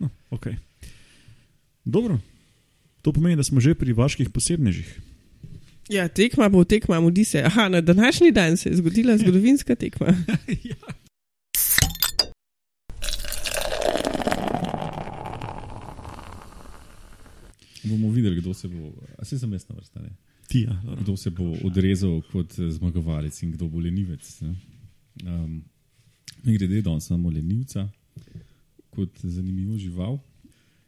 no, 0.00 0.10
okay. 0.30 0.56
Dobro. 1.84 2.18
To 3.06 3.12
pomeni, 3.12 3.36
da 3.36 3.44
smo 3.46 3.60
že 3.62 3.70
pri 3.78 3.92
vaških 3.94 4.34
posebnežih. 4.34 4.98
Ja, 5.88 6.08
tekma 6.10 6.48
bo 6.50 6.64
tekma, 6.66 6.98
mudi 7.00 7.22
se. 7.24 7.38
Aha, 7.46 7.68
na 7.68 7.80
današnji 7.80 8.32
dan 8.32 8.56
se 8.56 8.68
je 8.68 8.76
zgodila 8.76 9.18
zgodovinska 9.18 9.74
tekma. 9.74 10.06
Bomo 17.84 18.10
videli, 18.10 18.40
kdo 18.40 18.54
se 18.54 18.68
bo, 18.68 18.92
a 19.18 19.24
se 19.24 19.38
sem 19.38 19.52
jaz 19.52 19.68
na 19.68 19.76
vrsta, 19.76 20.02
ne? 20.02 20.10
Ti, 20.48 20.60
ja, 20.60 20.82
dobro. 20.84 21.02
kdo 21.02 21.16
se 21.16 21.30
bo 21.30 21.54
odrezal 21.64 22.22
kot 22.32 22.58
eh, 22.58 22.70
zmagovalec 22.70 23.42
in 23.42 23.52
kdo 23.52 23.68
bo 23.68 23.78
lenivec. 23.78 24.40
ne. 24.40 24.54
Um, 25.22 25.64
Grede, 26.42 26.82
da 26.82 26.98
imamo 27.10 27.30
lenivca 27.30 27.88
kot 28.90 29.10
zanimivo 29.22 29.78
žival. 29.78 30.18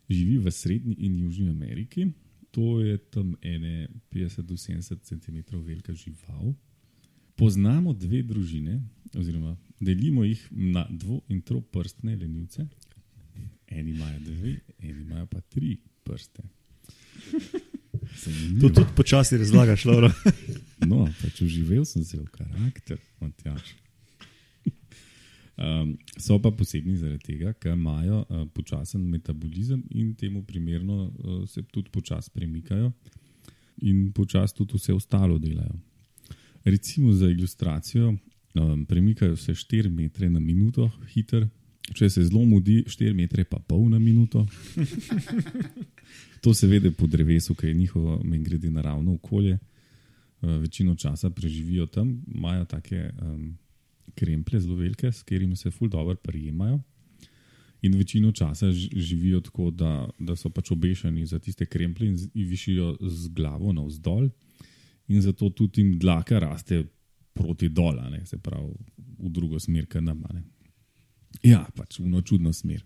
Živi 0.09 0.39
v 0.39 0.51
Srednji 0.51 0.95
in 0.99 1.19
Južni 1.19 1.49
Ameriki 1.49 2.09
to 2.51 2.81
je 2.81 2.99
tam 2.99 3.35
ene 3.43 3.89
50 4.11 4.43
do 4.43 4.55
70 4.55 5.03
cm 5.03 5.37
velika 5.59 5.93
žival. 5.93 6.55
Poznamo 7.35 7.93
dve 7.93 8.23
družine, 8.23 8.81
oziroma 9.15 9.53
delimo 9.81 10.25
jih 10.25 10.49
na 10.51 10.87
dvo- 10.91 11.21
in 11.29 11.41
troprstne 11.41 12.17
lenivce. 12.17 12.67
Eni 13.69 13.91
imajo 13.91 14.19
dve, 14.21 14.55
eni 14.81 15.01
imajo 15.03 15.27
pa 15.27 15.41
tri 15.41 15.77
prste. 16.05 16.43
To 18.01 18.31
Zanimivo. 18.31 18.69
tudi 18.69 18.87
počasi 18.97 19.37
razlagaš, 19.37 19.85
Laura. 19.85 20.09
No, 20.81 21.09
pač 21.23 21.43
uživel 21.43 21.85
sem 21.85 22.05
se 22.05 22.17
v 22.17 22.25
karakter, 22.25 22.99
Matjaš. 23.21 23.75
Um, 25.59 25.97
so 26.17 26.37
pa 26.39 26.53
posebni 26.55 26.95
zaradi 26.97 27.33
tega, 27.33 27.53
ker 27.59 27.73
imajo 27.75 28.21
uh, 28.23 28.45
počasen 28.55 29.03
metabolizem 29.11 29.81
in 29.91 30.13
temu 30.15 30.45
primerno 30.47 31.09
uh, 31.09 31.41
se 31.51 31.65
tudi 31.67 31.91
počasi 31.91 32.31
premikajo 32.31 32.93
in 33.83 34.13
počasi 34.15 34.55
tudi 34.55 34.79
vse 34.79 34.95
ostalo 34.95 35.39
delajo. 35.39 35.75
Recimo 36.65 37.13
za 37.13 37.27
ilustracijo, 37.27 38.15
um, 38.55 38.87
premikajo 38.87 39.37
se 39.37 39.53
4 39.53 39.91
metre 39.91 40.31
na 40.31 40.41
minuto, 40.41 40.91
hiter, 41.15 41.49
če 41.95 42.11
se 42.11 42.23
zelo 42.23 42.45
mudi, 42.45 42.85
4 42.87 43.15
metre 43.15 43.45
pa 43.45 43.59
pol 43.59 43.89
na 43.91 43.99
minuto. 43.99 44.47
To 46.41 46.55
se 46.55 46.69
vede 46.71 46.91
po 46.95 47.07
drevesu, 47.07 47.55
ki 47.55 47.67
je 47.67 47.75
njihovo, 47.75 48.21
meni 48.25 48.45
grede 48.45 48.71
naravno 48.71 49.15
okolje. 49.15 49.59
Uh, 50.41 50.51
večino 50.63 50.95
časa 50.95 51.31
preživijo 51.31 51.87
tam, 51.87 52.23
imajo 52.35 52.65
take 52.65 53.11
um, 53.23 53.57
kremple 54.15 54.61
zelo 54.61 54.77
velike, 54.77 55.13
s 55.13 55.23
katerimi 55.23 55.57
se 55.57 55.71
ful 55.71 55.89
dobro 55.89 56.17
prijemajo. 56.17 56.81
In 57.83 57.95
večino 57.95 58.33
časa 58.33 58.73
živijo 58.73 59.41
tako, 59.41 59.71
da, 59.71 60.09
da 60.19 60.37
so 60.37 60.51
pač 60.51 60.71
obešeni 60.71 61.27
za 61.27 61.39
tiste 61.39 61.67
kremple 61.67 62.07
in, 62.09 62.17
z- 62.17 62.31
in 62.35 62.49
višijo 62.49 62.97
z 63.01 63.29
glavo 63.29 63.73
navzdol, 63.73 64.29
in 65.09 65.21
zato 65.23 65.51
tudi 65.51 65.81
jim 65.81 65.99
dlaka 65.99 66.39
raste 66.39 66.85
proti 67.33 67.69
dol, 67.69 67.95
ne, 68.11 68.25
se 68.27 68.37
pravi 68.39 68.73
v 69.19 69.31
drugo 69.31 69.61
smer, 69.61 69.87
kot 69.87 70.03
nam. 70.03 70.25
ne. 70.35 70.43
Ja, 71.43 71.67
pač 71.77 72.01
v 72.01 72.07
eno 72.07 72.23
čudno 72.23 72.53
smer. 72.53 72.83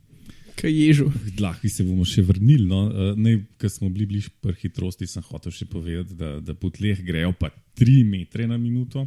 Kaj 0.55 0.73
ježu. 0.77 1.07
Lahko 1.41 1.69
se 1.69 1.85
bomo 1.85 2.05
še 2.05 2.21
vrnili. 2.23 2.67
No. 2.69 3.15
Ker 3.59 3.71
smo 3.73 3.89
bili 3.89 4.05
bliž 4.07 4.29
pri 4.45 4.53
hitrosti, 4.61 5.07
sem 5.09 5.23
hotel 5.25 5.53
še 5.53 5.65
povedati, 5.65 6.15
da, 6.15 6.35
da 6.41 6.53
po 6.55 6.69
tleh 6.69 7.01
grejo 7.01 7.33
pa 7.33 7.49
3 7.81 8.05
metre 8.05 8.45
na 8.47 8.59
minuto. 8.61 9.07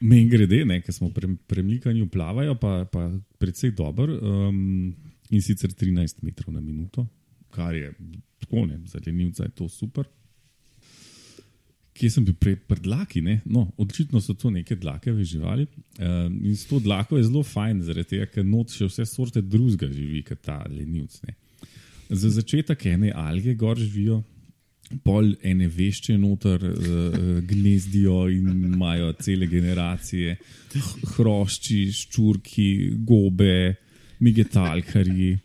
Meni 0.00 0.28
grede, 0.32 0.62
ker 0.80 0.94
smo 0.94 1.10
pri 1.12 1.28
premikanju 1.46 2.08
plavajo, 2.08 2.54
pa, 2.56 2.84
pa 2.88 3.10
predvsej 3.38 3.74
dobro 3.76 4.16
um, 4.16 4.94
in 5.30 5.42
sicer 5.44 5.72
13 5.76 6.24
metrov 6.24 6.54
na 6.54 6.60
minuto, 6.60 7.04
kar 7.52 7.74
je 7.76 7.92
tako 8.40 8.64
ne, 8.66 8.80
za 8.88 9.00
lenivca 9.06 9.44
je 9.44 9.52
to 9.54 9.68
super. 9.68 10.08
Kje 11.92 12.08
sem 12.14 12.24
bil 12.24 12.34
prej, 12.40 12.56
pri 12.64 12.80
dlaki? 12.80 13.20
Ne? 13.20 13.40
No, 13.44 13.66
očitno 13.76 14.22
so 14.24 14.32
to 14.32 14.48
neke 14.50 14.78
dlakeve 14.78 15.24
živali. 15.24 15.66
Um, 15.98 16.38
in 16.48 16.56
s 16.56 16.64
to 16.70 16.80
dlako 16.80 17.18
je 17.18 17.26
zelo 17.28 17.42
fajn, 17.44 17.82
zaradi 17.84 18.14
tega, 18.14 18.28
ker 18.32 18.46
not 18.46 18.72
še 18.72 18.88
vse 18.88 19.04
sorte 19.10 19.42
drugega 19.44 19.90
živi, 19.92 20.22
kot 20.24 20.40
ta 20.46 20.62
lenivc. 20.70 21.18
Ne? 21.28 21.36
Za 22.08 22.30
začetek 22.40 22.86
ene 22.88 23.12
alge 23.12 23.52
gor 23.54 23.76
živijo, 23.76 24.22
pol 25.04 25.34
ene 25.46 25.68
vešče 25.70 26.16
noter 26.18 26.64
uh, 26.66 27.18
gnezdijo 27.46 28.24
in 28.32 28.48
imajo 28.72 29.12
cele 29.22 29.46
generacije, 29.50 30.36
hrošči, 31.14 31.84
ščurki, 31.94 32.70
gobe, 33.06 33.76
migetalkarji. 34.20 35.36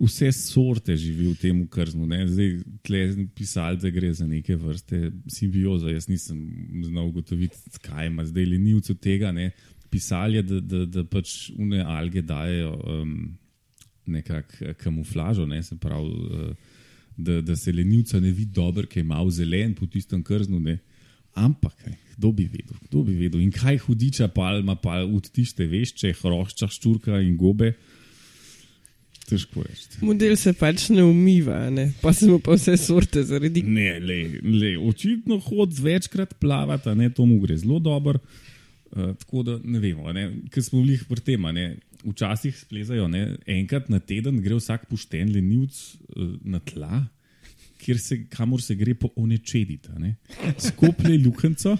Vse 0.00 0.30
sorte 0.32 0.94
živi 0.96 1.26
v 1.28 1.36
tem 1.36 1.58
krznu. 1.68 2.06
Ne? 2.08 2.22
Zdaj, 2.28 2.54
tle 2.86 3.00
pisali, 3.36 3.80
da 3.82 3.90
gre 3.92 4.12
za 4.16 4.26
neke 4.28 4.56
vrste 4.56 5.10
simbioze. 5.28 5.92
Jaz 5.92 6.08
nisem 6.08 6.38
znal 6.86 7.10
ugotoviti, 7.10 7.58
kaj 7.84 8.08
ima 8.08 8.24
zdaj 8.24 8.48
lenivcev 8.48 8.96
tega. 8.96 9.32
Ne? 9.36 9.50
Pisali 9.92 10.40
je, 10.40 10.46
da, 10.48 10.60
da, 10.60 10.84
da 10.88 11.04
pač 11.04 11.50
une 11.52 11.84
alge 11.84 12.22
dajo 12.24 12.72
um, 12.80 13.14
nekakšno 14.08 14.72
kamuflažo, 14.80 15.44
ne? 15.46 15.60
se 15.62 15.76
pravi, 15.76 16.08
uh, 16.08 16.79
da, 17.24 17.40
da 17.44 17.56
se 17.56 17.72
lenivca 17.72 18.20
ne 18.20 18.32
vidi 18.32 18.52
dobro, 18.54 18.86
ker 18.88 19.02
je 19.02 19.08
malo 19.08 19.30
zelen 19.30 19.74
po 19.78 19.86
tistem 19.86 20.22
krznu. 20.26 20.60
Ne? 20.60 20.78
Ampak, 21.38 21.76
kaj, 21.84 21.94
kdo 22.16 22.32
bi 22.36 22.48
vedel, 22.50 22.76
kdo 22.88 23.04
bi 23.06 23.14
vedel. 23.20 23.40
In 23.44 23.52
kaj 23.54 23.78
hudiča 23.86 24.28
palma, 24.34 24.76
pa 24.76 25.02
od 25.04 25.30
tiste 25.32 25.66
vešče, 25.70 26.12
hrošča, 26.20 26.68
ščurka 26.72 27.20
in 27.24 27.36
gobe. 27.40 27.72
Težko 29.30 29.62
reči. 29.62 30.00
Model 30.02 30.34
se 30.40 30.52
pač 30.58 30.88
ne 30.90 31.04
umiva, 31.06 31.62
ne? 31.70 31.90
pa 32.02 32.12
se 32.16 32.26
mu 32.26 32.40
pa 32.42 32.56
vse 32.58 32.74
sorte 32.80 33.22
zaradi. 33.26 33.62
Ne, 33.62 33.92
le, 34.02 34.18
le, 34.42 34.72
očitno 34.90 35.38
hod 35.44 35.78
večkrat 35.78 36.34
plavati, 36.42 36.90
a 36.90 36.96
ne, 36.98 37.12
to 37.14 37.28
mu 37.28 37.38
gre 37.42 37.56
zelo 37.60 37.78
dobro. 37.78 38.18
Uh, 38.90 39.12
tako 39.20 39.44
da 39.46 39.54
ne 39.62 39.78
vemo, 39.78 40.10
ker 40.50 40.64
smo 40.66 40.82
bili 40.82 40.98
pri 41.06 41.22
tem. 41.22 41.46
Včasih 42.04 42.56
splezajo, 42.56 43.08
ne, 43.08 43.36
enkrat 43.46 43.88
na 43.92 44.00
teden 44.00 44.40
gre 44.42 44.56
vsak 44.58 44.88
pošten 44.90 45.32
lenivc 45.34 45.78
uh, 46.16 46.34
na 46.44 46.60
tla, 46.60 47.04
kjer 47.80 47.98
se, 48.00 48.22
kamor 48.32 48.62
se 48.62 48.74
gre 48.74 48.94
po 48.94 49.10
onečediti. 49.16 49.88
a 49.94 49.98
ne. 49.98 50.16
Skoplje 50.58 51.16
ljukenco, 51.16 51.76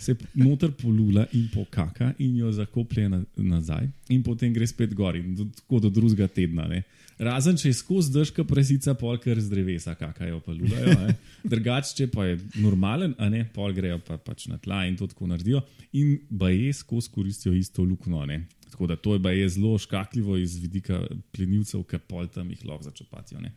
se 0.00 0.14
noter 0.34 0.72
polula 0.72 1.26
in 1.32 1.48
pokaka, 1.52 2.14
in 2.18 2.36
jo 2.36 2.52
zakoplje 2.52 3.08
na, 3.08 3.22
nazaj, 3.36 3.88
in 4.08 4.22
potem 4.22 4.52
gre 4.52 4.66
spet 4.66 4.94
gor, 4.94 5.16
in 5.16 5.34
do, 5.36 5.44
tako 5.56 5.80
do 5.80 5.90
drugega 5.90 6.28
tedna. 6.28 6.68
Ne. 6.68 6.82
Razen 7.20 7.58
če 7.60 7.68
je 7.68 7.76
skozi 7.76 8.14
držka 8.14 8.46
presica, 8.48 8.94
polkar 8.96 9.36
z 9.36 9.52
drevesa, 9.52 9.92
kakajo 9.98 10.38
pa 10.40 10.54
ne. 10.56 11.14
Drugače, 11.52 11.92
če 11.98 12.06
pa 12.08 12.24
je 12.30 12.38
normalen, 12.62 13.12
a 13.20 13.28
ne, 13.28 13.42
pol 13.44 13.74
grejo 13.76 13.98
pa 14.06 14.16
pač 14.16 14.46
na 14.48 14.56
tla 14.56 14.86
in 14.88 14.96
to 14.96 15.08
tako 15.10 15.28
naredijo. 15.28 15.60
In 16.00 16.14
baje 16.30 16.72
skozi 16.78 17.12
koristijo 17.12 17.52
isto 17.52 17.84
luknjo. 17.84 18.24
ne. 18.26 18.46
Tako 18.70 18.86
da 18.86 18.96
to 18.96 19.18
je 19.18 19.18
baje 19.18 19.48
zelo 19.48 19.74
škakljivo 19.78 20.38
iz 20.40 20.56
vidika 20.62 21.02
plenilcev, 21.32 21.84
ki 21.84 22.00
pol 22.08 22.30
tam 22.32 22.50
jih 22.50 22.64
lahko 22.64 22.88
začopatijo. 22.88 23.40
ne. 23.40 23.52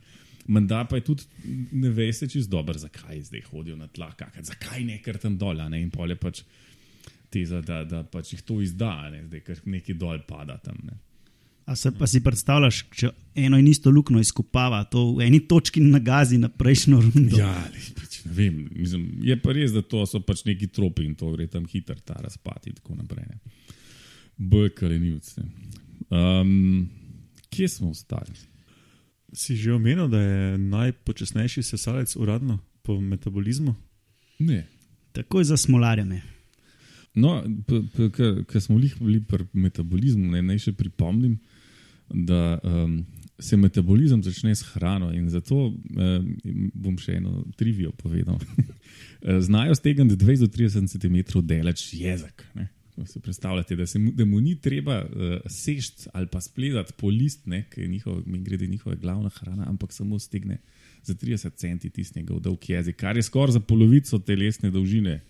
Menda 0.47 0.83
pa 0.83 0.99
je 0.99 1.07
tudi 1.07 1.23
ne 1.71 1.89
veste 1.89 2.27
čist 2.27 2.49
dobro, 2.49 2.75
zakaj 2.75 3.21
zdaj 3.29 3.45
hodijo 3.47 3.77
na 3.79 3.87
tla, 3.87 4.11
kakrat, 4.11 4.43
zakaj 4.43 4.83
ne 4.83 4.99
kar 4.99 5.17
tam 5.17 5.37
dol. 5.37 5.63
Ne? 5.69 5.79
In 5.79 5.91
pol 5.91 6.11
je 6.11 6.19
pač 6.19 6.43
teza, 7.31 7.61
da, 7.61 7.85
da 7.87 8.03
pač 8.03 8.33
jih 8.33 8.43
to 8.43 8.59
izda, 8.61 9.07
ne? 9.13 9.23
zdaj 9.29 9.45
ker 9.47 9.63
neki 9.65 9.95
dol 9.95 10.19
pada 10.27 10.59
tam. 10.59 10.75
Ne? 10.83 10.99
A 11.65 11.75
se 11.75 11.91
pa 11.95 12.07
si 12.07 12.19
predstavljaš, 12.23 12.81
če 12.91 13.09
eno 13.39 13.57
in 13.59 13.67
isto 13.71 13.91
luknjo 13.91 14.19
izkopava, 14.19 14.81
to 14.91 15.05
v 15.15 15.27
eni 15.27 15.39
točki 15.47 15.81
nagazi 15.81 16.37
na 16.37 16.49
prejšnjo 16.51 16.99
rundo. 17.05 17.37
Ja, 17.39 17.53
ali, 17.65 17.83
pač, 17.95 18.19
ne 18.25 18.33
vem. 18.35 18.57
Mislim, 18.75 19.05
je 19.23 19.37
pa 19.39 19.55
res, 19.55 19.71
da 19.71 19.81
to 19.81 20.03
so 20.09 20.19
pač 20.19 20.43
neki 20.49 20.67
tropi 20.75 21.07
in 21.07 21.15
to 21.15 21.31
gre 21.31 21.47
tam 21.47 21.63
hitro, 21.69 21.95
ta 22.03 22.17
razpad 22.19 22.67
in 22.67 22.75
tako 22.81 22.97
naprej. 22.99 23.29
ne. 23.29 23.39
Bolj 24.37 24.73
kalenivce. 24.75 25.45
Um, 26.11 26.89
kje 27.53 27.69
smo 27.69 27.93
ostali? 27.95 28.35
Si 29.33 29.55
že 29.55 29.71
omenil, 29.73 30.11
da 30.11 30.19
je 30.19 30.57
najpočasnejši 30.57 31.63
sesalec 31.63 32.15
uradno 32.19 32.59
po 32.83 32.99
metabolizmu? 33.01 33.75
Ne. 34.43 34.65
Takoj 35.13 35.47
za 35.47 35.57
smolarjem. 35.57 36.11
je. 36.11 36.21
No, 37.15 37.43
ker 38.49 38.61
smo 38.61 38.79
jih 38.79 38.95
bili 38.99 39.21
pri 39.21 39.45
metabolizmu, 39.53 40.31
ne, 40.33 40.41
naj 40.41 40.63
še 40.65 40.73
pripomnim, 40.73 41.37
da 42.09 42.59
um, 42.63 43.05
se 43.39 43.57
metabolizem 43.57 44.23
začne 44.23 44.55
s 44.55 44.63
hrano 44.73 45.11
in 45.13 45.29
zato 45.29 45.55
um, 45.67 46.29
bom 46.73 46.97
še 46.97 47.17
eno 47.17 47.43
trivijo 47.57 47.91
povedal. 47.91 48.39
Znajo 49.47 49.75
stegniti 49.75 50.19
20 50.19 50.47
do 50.47 50.51
30 50.51 50.87
cm 50.91 51.41
daleč 51.47 51.89
jezik. 51.93 52.45
Ne. 52.55 52.69
Ko 52.93 53.05
Si 53.09 53.19
predstavljate, 53.19 53.75
da, 53.75 53.87
se, 53.89 53.99
da 54.13 54.25
mu 54.25 54.41
ni 54.41 54.53
treba 54.61 54.99
uh, 55.01 55.39
sežti 55.49 56.11
ali 56.13 56.27
pa 56.29 56.41
spletati 56.41 56.93
po 56.97 57.09
list, 57.09 57.47
ne, 57.49 57.63
ki 57.71 57.81
je 57.81 57.87
njihov, 57.87 58.21
grede 58.45 58.67
njihova 58.67 58.95
glavna 58.95 59.31
hrana, 59.33 59.65
ampak 59.69 59.93
samo 59.93 60.19
stegne 60.19 60.59
za 61.03 61.13
30 61.13 61.55
cm 61.57 61.89
tisti 61.89 62.19
njegov 62.19 62.39
dolg 62.39 62.69
jezik, 62.69 62.95
kar 62.95 63.17
je 63.17 63.23
skoraj 63.23 63.57
za 63.57 63.59
polovico 63.59 64.19
telesne 64.19 64.71
dolžine. 64.71 65.21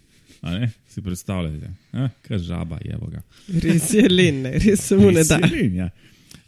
Si 0.87 1.01
predstavljate, 1.01 1.69
eh, 1.93 2.09
kaj 2.21 2.37
žaba 2.37 2.79
je 2.85 2.97
voga. 2.99 3.21
Res 3.63 3.93
je 3.93 4.09
len, 4.09 4.41
ne? 4.41 4.51
res 4.59 4.87
se 4.87 4.97
mu 4.97 5.11
ne 5.11 5.23
da. 5.23 5.37
Veselin, 5.37 5.75
ja. 5.75 5.89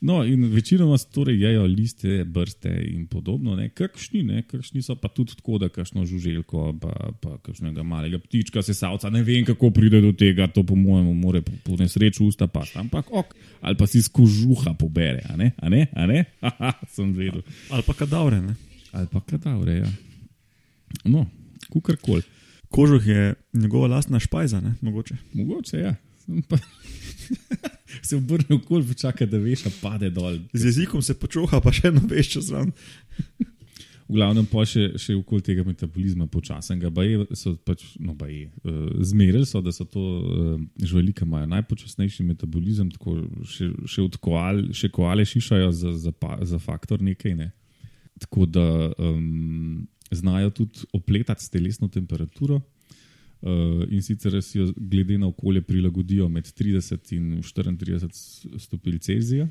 No, 0.05 0.19
in 0.23 0.43
večinoma 0.53 0.97
torej 0.97 1.39
jejo 1.41 1.63
liste, 1.65 2.23
brste 2.23 2.69
in 2.91 3.07
podobno, 3.07 3.55
ne. 3.55 3.69
kakšni, 3.73 4.19
ne, 4.23 4.43
kakšni 4.45 4.83
so 4.85 4.93
pa 5.01 5.09
tudi 5.09 5.33
tako, 5.33 5.57
da 5.57 5.69
kakšno 5.69 6.03
žuželko, 6.05 6.65
pa, 6.81 6.91
pa 7.21 7.37
kakšnega 7.41 7.83
malega 7.83 8.19
ptička, 8.21 8.61
sesalca, 8.61 9.09
ne 9.09 9.23
vem, 9.25 9.45
kako 9.47 9.71
pride 9.73 10.03
do 10.05 10.11
tega, 10.13 10.45
to 10.47 10.61
po 10.63 10.77
mojem, 10.77 11.09
more 11.17 11.41
po, 11.41 11.55
po 11.65 11.77
nesreču 11.79 12.27
usta 12.29 12.45
pa, 12.47 12.61
ampak 12.77 13.09
ok, 13.09 13.33
ali 13.65 13.79
pa 13.79 13.87
si 13.89 14.03
z 14.05 14.11
kožuha 14.13 14.75
pobere, 14.77 15.23
a 15.25 15.37
ne, 15.41 15.55
a 15.57 15.73
ne, 15.73 15.87
a 15.95 16.05
ne, 16.11 16.21
haha, 16.43 16.75
sem 16.95 17.09
vedel. 17.17 17.41
Ali 17.73 17.87
pa 17.87 17.97
kadavre. 17.97 18.43
Ne? 18.45 18.53
Ali 18.93 19.09
pa 19.09 19.23
kadavre, 19.25 19.79
ja. 19.79 19.89
No, 21.09 21.25
kukorkoli. 21.73 22.21
Kožuh 22.69 23.07
je 23.07 23.33
njegova 23.53 23.87
lastna 23.87 24.21
špajza, 24.21 24.61
ne? 24.61 24.75
mogoče. 24.85 25.17
Mogoče, 25.33 25.81
ja. 25.81 25.95
Se 28.01 28.15
obrne 28.15 28.55
okoli, 28.55 28.95
čaka, 28.97 29.27
da 29.29 29.37
veš, 29.37 29.67
pade 29.81 30.09
dol. 30.09 30.39
Z 30.53 30.71
jezikom 30.71 31.01
se 31.05 31.13
počoha, 31.17 31.61
pa 31.61 31.73
še 31.73 31.91
eno 31.91 32.01
veš 32.09 32.31
čez 32.37 32.49
ran. 32.53 32.71
V 34.05 34.19
glavnem 34.19 34.45
pa 34.45 34.61
še, 34.69 34.91
še 35.01 35.15
okoli 35.17 35.41
tega 35.41 35.63
metabolizma 35.65 36.27
počasnega. 36.29 36.91
Baje 36.93 37.25
so 37.33 37.55
pač, 37.65 37.87
no, 37.97 38.13
baje, 38.17 38.51
uh, 38.61 38.91
zmerili 39.01 39.47
so, 39.49 39.63
da 39.65 39.73
so 39.73 39.85
to 39.89 40.01
uh, 40.01 40.59
živali, 40.77 41.13
ki 41.15 41.25
imajo 41.25 41.49
najpočasnejši 41.55 42.25
metabolizem, 42.27 42.91
tako 42.93 43.17
še, 43.49 43.71
še 43.89 44.03
od 44.05 44.19
koal, 44.21 44.61
še 44.77 44.91
koale 44.93 45.25
šišajo 45.25 45.71
za, 45.73 45.95
za, 46.05 46.13
pa, 46.13 46.37
za 46.45 46.61
faktor 46.61 47.01
nekaj. 47.05 47.33
Ne. 47.39 47.49
Tako 48.21 48.45
da 48.45 48.67
um, 49.01 49.87
znajo 50.13 50.53
tudi 50.61 50.85
opletati 50.93 51.41
s 51.41 51.49
telesno 51.49 51.89
temperaturo. 51.89 52.61
Uh, 53.41 53.83
in 53.93 54.01
sicer 54.01 54.41
si 54.41 54.57
jo 54.57 54.71
glede 54.77 55.17
na 55.17 55.27
okolje 55.27 55.61
prilagodijo 55.61 56.29
med 56.29 56.47
30 56.47 57.11
in 57.13 57.41
34 57.43 58.59
stopinj 58.59 58.97
Celzija, 59.05 59.47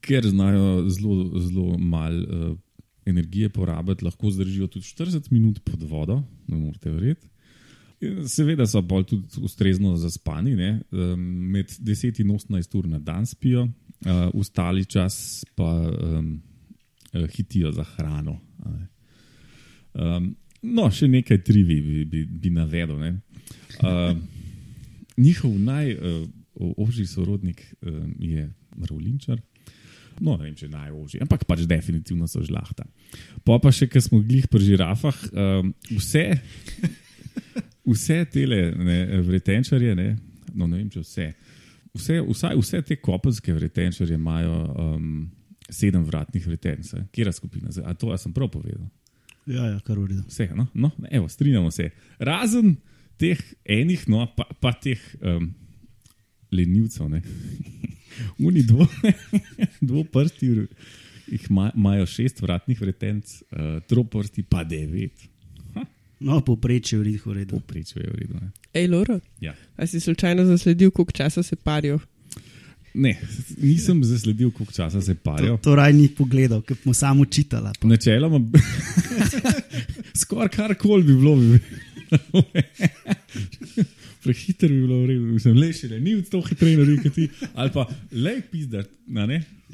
ker 0.00 0.28
znajo 0.28 0.84
zelo, 0.90 1.40
zelo 1.40 1.78
malo 1.78 2.22
uh, 2.22 2.58
energije 3.06 3.48
porabiti, 3.48 4.04
lahko 4.04 4.30
zdržijo 4.30 4.66
tudi 4.66 4.86
40 4.86 5.32
minut 5.32 5.60
pod 5.64 5.82
vodo, 5.82 6.20
ne 6.46 6.56
morete 6.56 6.90
verjeti. 6.90 7.28
Seveda 8.28 8.66
so 8.68 8.82
bolj 8.84 9.06
tudi 9.08 9.40
ustrezno 9.42 9.96
zaspani, 9.96 10.52
ne? 10.56 10.70
med 11.16 11.70
10 11.80 12.20
in 12.20 12.34
18 12.34 12.78
ur 12.78 12.88
na 12.92 12.98
dan 12.98 13.26
spijo, 13.26 13.68
ostali 14.34 14.84
čas 14.84 15.44
pa 15.56 15.70
um, 15.88 16.34
hitijo 17.36 17.72
za 17.72 17.84
hrano. 17.96 18.36
Um, 19.94 20.34
no, 20.62 20.88
še 20.90 21.08
nekaj 21.10 21.42
trivi 21.44 21.80
bi, 21.82 22.04
bi, 22.08 22.24
bi 22.26 22.52
navedel. 22.54 23.00
Um, 23.82 24.22
njihov 25.16 25.52
najožji 25.58 27.06
uh, 27.06 27.10
sorodnik 27.10 27.62
um, 27.82 28.14
je 28.20 28.48
Mravlinčar. 28.76 29.40
No, 30.20 30.36
ne 30.36 30.46
vem, 30.46 30.54
če 30.56 30.68
najožji, 30.72 31.20
ampak 31.20 31.44
pač 31.48 31.66
definitivno 31.68 32.28
so 32.30 32.40
žlahta. 32.44 32.86
Pa 33.44 33.58
pa 33.60 33.72
še, 33.74 33.88
ker 33.92 34.00
smo 34.04 34.22
glih 34.24 34.46
pri 34.48 34.64
žirafah, 34.64 35.18
um, 35.32 35.74
vse, 35.92 36.24
vse 37.92 38.22
tele 38.32 38.62
vretenčarje, 39.26 39.92
ne, 39.98 40.08
no 40.54 40.68
ne 40.70 40.80
vem, 40.80 40.88
če 40.92 41.04
vse, 41.04 41.28
vse, 41.96 42.20
vsaj 42.30 42.56
vse 42.62 42.82
te 42.88 42.96
kopenske 43.02 43.52
vretenčarje 43.56 44.16
imajo 44.16 44.62
um, 44.72 45.10
sedem 45.68 46.04
vratnih 46.06 46.46
vretenc. 46.48 46.94
Kjer 47.12 47.28
je 47.28 47.36
skupina? 47.36 47.72
A 47.84 47.94
to 47.98 48.12
a 48.14 48.18
sem 48.20 48.32
prav 48.32 48.48
povedal? 48.52 48.86
Ja, 49.46 49.66
ja 49.70 49.80
kar 49.86 49.98
ureda. 49.98 50.24
Vse, 50.28 50.48
no, 50.54 50.66
no 50.74 50.90
evo, 51.10 51.28
strinjamo 51.28 51.70
se. 51.70 51.90
Razen 52.18 52.76
teh 53.20 53.40
enih, 53.64 54.08
no, 54.10 54.26
pa, 54.36 54.48
pa 54.60 54.72
teh 54.72 55.00
um, 55.22 55.48
lenivcev. 56.52 57.06
Uni 58.38 58.62
dvo, 58.70 58.88
dvo 59.88 60.04
prsti, 60.04 60.50
jih 61.30 61.46
imajo 61.50 62.06
šest 62.06 62.42
vratnih 62.42 62.80
vretenc, 62.80 63.40
uh, 63.42 63.78
troprsti 63.86 64.42
pa 64.42 64.64
devet. 64.64 65.28
No, 66.20 66.40
povprečje 66.40 66.96
je 66.96 67.20
v 67.20 67.32
redu. 67.36 67.58
Povprečje 67.60 68.00
je 68.00 68.10
v 68.10 68.14
redu. 68.16 68.38
Ne. 68.40 68.50
Ej, 68.72 68.88
Loro. 68.88 69.20
Ja. 69.40 69.52
A 69.76 69.86
si 69.86 70.00
slučajno 70.00 70.44
zasledil, 70.44 70.90
koliko 70.90 71.12
časa 71.12 71.42
se 71.42 71.56
parijo? 71.56 71.98
Ne, 72.96 73.12
nisem 73.60 74.04
zasledil, 74.04 74.50
koliko 74.50 74.72
časa 74.72 75.00
se 75.04 75.14
parijo. 75.14 75.56
To, 75.56 75.62
to 75.62 75.74
raj 75.76 75.92
ni 75.92 76.08
pogledal, 76.08 76.62
ker 76.64 76.76
smo 76.80 76.94
samo 76.96 77.24
čitali. 77.24 77.74
Načeloma, 77.84 78.40
skoraj 80.22 80.48
karkoli 80.54 81.04
bi 81.04 81.14
bilo. 81.14 81.36
Bi 81.36 81.60
prehiter 84.26 84.70
bi 84.72 84.80
bilo, 84.80 84.96
mislim, 85.32 85.58
le 85.60 85.70
še 85.76 85.90
ne, 85.92 86.00
ni 86.02 86.16
v 86.16 86.24
to 86.30 86.40
hitreje 86.46 86.78
narediti, 86.80 87.28
ali 87.54 87.74
pa 87.74 87.86
le 88.12 88.38
pizdati. 88.50 88.90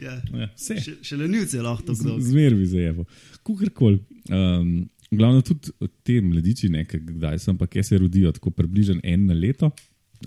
Ja. 0.01 0.17
Ja, 0.33 0.49
še, 0.59 0.99
še 1.05 1.21
le 1.21 1.29
nivce 1.31 1.63
lahko 1.63 1.87
to 1.91 1.97
zgodi. 1.97 2.27
Zmer 2.33 2.57
bi 2.59 2.67
zajeval. 2.69 3.07
Kukorkoli. 3.47 4.01
Um, 4.33 4.75
glavno 5.13 5.45
tudi 5.47 5.73
te 6.07 6.19
mladiči, 6.25 6.71
nekaj, 6.73 7.01
kdaj 7.13 7.43
sem 7.45 7.59
pa, 7.61 7.69
kje 7.71 7.87
se 7.87 8.01
rodijo, 8.03 8.33
tako 8.35 8.53
približno 8.57 9.01
en 9.05 9.29
na 9.31 9.37
leto, 9.37 9.71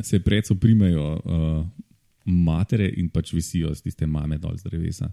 se 0.04 0.20
predso 0.24 0.58
primejo 0.60 1.12
uh, 1.18 1.60
matere 2.26 2.90
in 2.98 3.10
pač 3.10 3.34
visijo 3.34 3.74
z 3.76 3.86
tiste 3.86 4.08
mame 4.08 4.38
dol 4.38 4.58
z 4.58 4.70
drevesa. 4.70 5.12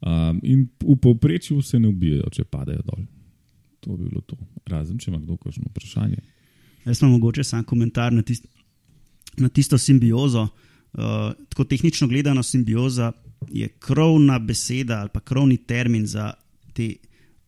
Um, 0.00 0.40
in 0.42 0.68
v 0.78 0.94
povprečju 1.02 1.62
se 1.62 1.78
ne 1.78 1.88
ubijajo, 1.90 2.30
če 2.30 2.44
padajo 2.44 2.82
dol. 2.86 3.06
To 3.82 3.96
bi 3.96 4.06
bilo 4.06 4.22
to. 4.26 4.38
Razen, 4.70 4.98
če 4.98 5.10
ima 5.10 5.18
kdo 5.18 5.36
kakšno 5.36 5.70
vprašanje. 5.70 6.20
Jaz 6.84 7.02
imam 7.02 7.16
mogoče 7.16 7.44
samo 7.44 7.66
komentar 7.66 8.12
na, 8.14 8.22
tist, 8.22 8.46
na 9.36 9.48
tisto 9.48 9.78
simbiozo. 9.78 10.46
Uh, 10.94 11.34
tako 11.50 11.66
tehnično 11.68 12.08
gledano, 12.08 12.42
simbioza 12.42 13.12
je 13.52 13.68
krovna 13.68 14.38
beseda 14.38 15.02
ali 15.02 15.10
pa 15.12 15.20
krovni 15.20 15.56
termin 15.56 16.06
za 16.06 16.32
te 16.72 16.94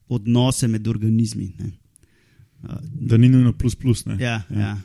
odnose 0.09 0.69
med 0.69 0.89
organizmi. 0.89 1.53
Uh, 2.63 2.77
da 2.83 3.17
ni 3.17 3.29
nujno 3.29 3.53
plus 3.53 3.75
plus. 3.75 4.05
Ja, 4.07 4.17
ja. 4.19 4.43
Ja. 4.51 4.77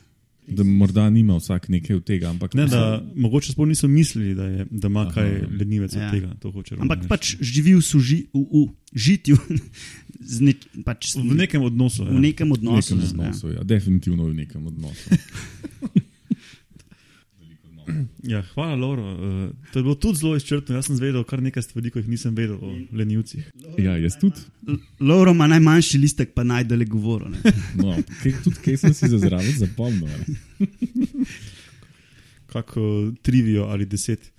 Da 0.48 0.64
morda 0.64 1.10
nima 1.10 1.36
vsak 1.36 1.68
nekaj 1.68 1.96
od 1.96 2.04
tega. 2.06 2.30
Ampak 2.30 2.54
ne, 2.54 2.66
da, 2.70 3.02
mogoče 3.16 3.52
sploh 3.52 3.68
niso 3.68 3.88
mislili, 3.88 4.34
da, 4.34 4.46
je, 4.46 4.66
da 4.70 4.88
ima 4.88 5.02
Aha, 5.06 5.14
kaj 5.14 5.32
lenivec 5.58 5.96
ja. 5.96 6.06
od 6.06 6.14
tega. 6.14 6.30
Ampak 6.78 7.08
pač 7.10 7.34
živi 7.40 7.74
v, 7.74 7.82
suži, 7.82 8.20
v, 8.34 8.44
v 8.52 8.66
žitju. 8.94 9.38
Ne, 10.40 10.54
pač 10.82 11.12
v 11.12 11.36
nekem 11.36 11.60
odnosu. 11.62 12.06
V 12.08 12.16
ja. 12.16 12.20
nekem 12.24 12.50
odnosu, 12.50 12.96
nekem 12.96 13.20
odnosu 13.20 13.50
ja. 13.52 13.60
Ja. 13.60 13.66
Definitivno 13.68 14.24
v 14.26 14.34
nekem 14.34 14.64
odnosu. 14.66 15.12
Ja, 18.32 18.42
hvala, 18.54 18.74
Loro. 18.74 19.02
Uh, 19.02 19.50
to 19.72 19.78
je 19.78 19.82
bilo 19.82 19.94
tudi 19.94 20.18
zelo 20.18 20.36
izčrpno. 20.36 20.74
Jaz 20.74 20.88
sem 20.88 20.96
zvedel 20.96 21.24
kar 21.24 21.42
nekaj 21.42 21.62
stvari, 21.62 21.90
ki 21.90 22.02
jih 22.02 22.08
nisem 22.10 22.34
vedel 22.36 22.56
o 22.60 22.72
lenivcih. 22.96 23.50
Ja, 23.78 23.96
jaz 24.00 24.18
tudi. 24.20 24.42
Loro 25.00 25.34
ima 25.34 25.46
najmanjši 25.50 26.00
listek, 26.02 26.32
pa 26.34 26.44
najdele 26.44 26.84
govoro. 26.84 27.30
No, 27.80 27.96
kaj, 28.22 28.32
tudi 28.44 28.62
kaj 28.64 28.78
sem 28.80 28.94
si 28.96 29.10
za 29.12 29.18
zraven 29.20 29.52
zapomnil. 29.58 30.08
Kako 32.52 33.12
trivijo 33.22 33.68
ali 33.70 33.86
deset. 33.86 34.32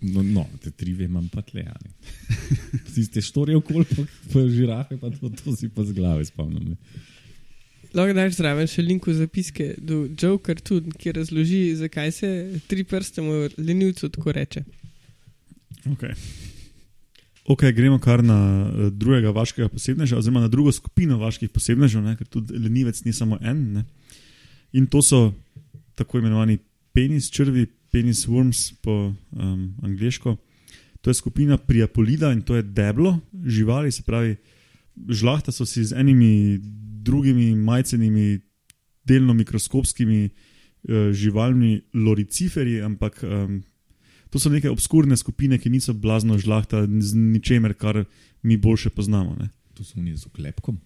No, 0.00 0.22
no 0.22 0.44
te 0.62 0.70
trive 0.70 1.04
imam 1.04 1.28
pa 1.32 1.42
tle. 1.42 1.64
Tiste 2.94 3.20
štorije 3.24 3.56
okoli, 3.56 3.84
pa, 3.90 4.04
pa 4.32 4.44
žirafe, 4.48 4.98
pa 5.00 5.10
to, 5.10 5.30
to 5.42 5.56
si 5.56 5.68
pa 5.72 5.84
z 5.84 5.96
glave 5.96 6.24
spomnim. 6.24 6.76
Lahko 7.96 8.12
daš 8.12 8.34
zraven 8.36 8.68
še 8.68 8.82
link 8.84 9.06
v 9.08 9.14
zapiske 9.16 9.70
do 9.80 10.02
Joker, 10.20 10.58
tudi, 10.60 10.92
ki 11.00 11.14
razloži, 11.16 11.60
zakaj 11.78 12.12
se 12.12 12.28
tri 12.68 12.84
prste 12.84 13.24
mu 13.24 13.46
lenivcu 13.56 14.10
tako 14.12 14.34
reče. 14.36 14.64
Ok. 15.92 16.04
Ok, 17.46 17.62
gremo 17.72 17.96
kar 18.02 18.24
na 18.26 18.36
uh, 18.36 18.88
drugega 18.92 19.30
vaškega 19.32 19.70
posebneža, 19.72 20.18
oziroma 20.18 20.42
na 20.44 20.50
drugo 20.52 20.72
skupino 20.74 21.16
vaških 21.20 21.48
posebnežev, 21.54 22.02
ne, 22.04 22.16
ker 22.18 22.28
tudi 22.28 22.58
lenivec 22.58 23.00
ni 23.06 23.14
samo 23.16 23.38
en. 23.40 23.62
Ne. 23.78 23.84
In 24.76 24.90
to 24.90 25.00
so 25.00 25.30
tako 25.96 26.20
imenovani 26.20 26.58
penis 26.92 27.30
črvi, 27.32 27.64
penis 27.94 28.26
worms 28.28 28.74
po 28.82 29.14
um, 29.14 29.62
angliško. 29.86 30.36
To 31.00 31.10
je 31.10 31.14
skupina 31.14 31.56
Priapolida 31.56 32.32
in 32.34 32.42
to 32.42 32.58
je 32.58 32.62
deblo 32.62 33.20
živali, 33.46 33.92
se 33.92 34.02
pravi, 34.02 34.36
žlahta 35.08 35.52
so 35.52 35.64
si 35.64 35.84
z 35.84 35.96
enimi 35.96 36.58
drugimi 37.06 37.54
majcenimi, 37.54 38.40
delno 39.06 39.34
mikroskopskimi 39.38 40.24
uh, 40.26 41.12
živalmi, 41.14 41.80
loriciferji, 41.94 42.82
ampak 42.82 43.22
um, 43.22 43.60
to 44.30 44.42
so 44.42 44.50
neke 44.50 44.70
obskurne 44.70 45.16
skupine, 45.16 45.58
ki 45.58 45.70
niso 45.70 45.94
blazno 45.94 46.38
žlahta 46.38 46.84
z 46.84 47.14
ničemer, 47.14 47.76
kar 47.78 48.04
mi 48.42 48.56
boljše 48.56 48.90
poznamo. 48.90 49.36
Ne. 49.38 49.48
To 49.78 49.84
so 49.84 50.00
oni 50.00 50.16
z 50.16 50.26
oklepkom. 50.26 50.80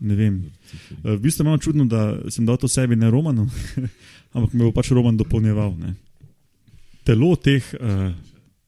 Ne 0.00 0.14
vem. 0.14 0.38
Uh, 1.02 1.16
v 1.16 1.20
bistvu 1.26 1.42
je 1.42 1.48
malo 1.48 1.58
čudno, 1.58 1.88
da 1.88 2.30
sem 2.30 2.46
dal 2.46 2.60
to 2.60 2.68
sebi, 2.68 2.96
ne 2.96 3.10
romano, 3.10 3.48
ampak 4.36 4.54
me 4.54 4.68
bo 4.68 4.72
pač 4.72 4.92
roman 4.94 5.16
dopolnjeval. 5.16 5.74
Ne. 5.80 5.96
Telo 7.06 7.34
teh 7.36 7.64
uh, 7.78 8.10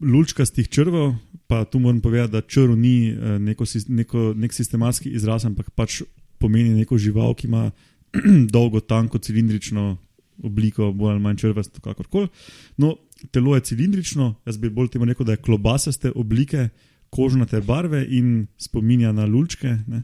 lučkastih 0.00 0.68
črvov, 0.70 1.16
pa 1.50 1.64
tu 1.64 1.80
moram 1.82 2.00
povedati, 2.00 2.32
da 2.32 2.40
črv 2.40 2.76
ni 2.76 3.12
uh, 3.12 3.36
neko, 3.42 3.66
neko, 3.88 4.32
nek 4.36 4.54
sistematski 4.54 5.12
izraz, 5.14 5.44
ampak 5.48 5.70
pač 5.76 6.02
pomeni 6.38 6.74
neko 6.74 6.98
žival, 6.98 7.34
ki 7.34 7.46
ima 7.46 7.70
dolgo, 8.54 8.80
tanko, 8.80 9.18
cilindrično 9.18 9.96
obliko, 10.42 10.92
bolj 10.92 11.16
ali 11.16 11.20
manj 11.20 11.36
črvasto, 11.42 11.80
kakorkoli. 11.80 12.28
No, 12.76 12.94
telo 13.30 13.54
je 13.54 13.64
cilindrično, 13.70 14.34
jaz 14.46 14.58
bi 14.58 14.70
bolj 14.70 14.92
temu 14.94 15.04
rekel, 15.04 15.26
da 15.26 15.34
je 15.34 15.42
klobasaste 15.42 16.12
oblike, 16.14 16.68
kožnate 17.10 17.60
barve 17.60 18.04
in 18.10 18.46
spominja 18.58 19.12
na 19.12 19.26
lučke. 19.26 19.76
Ne. 19.86 20.02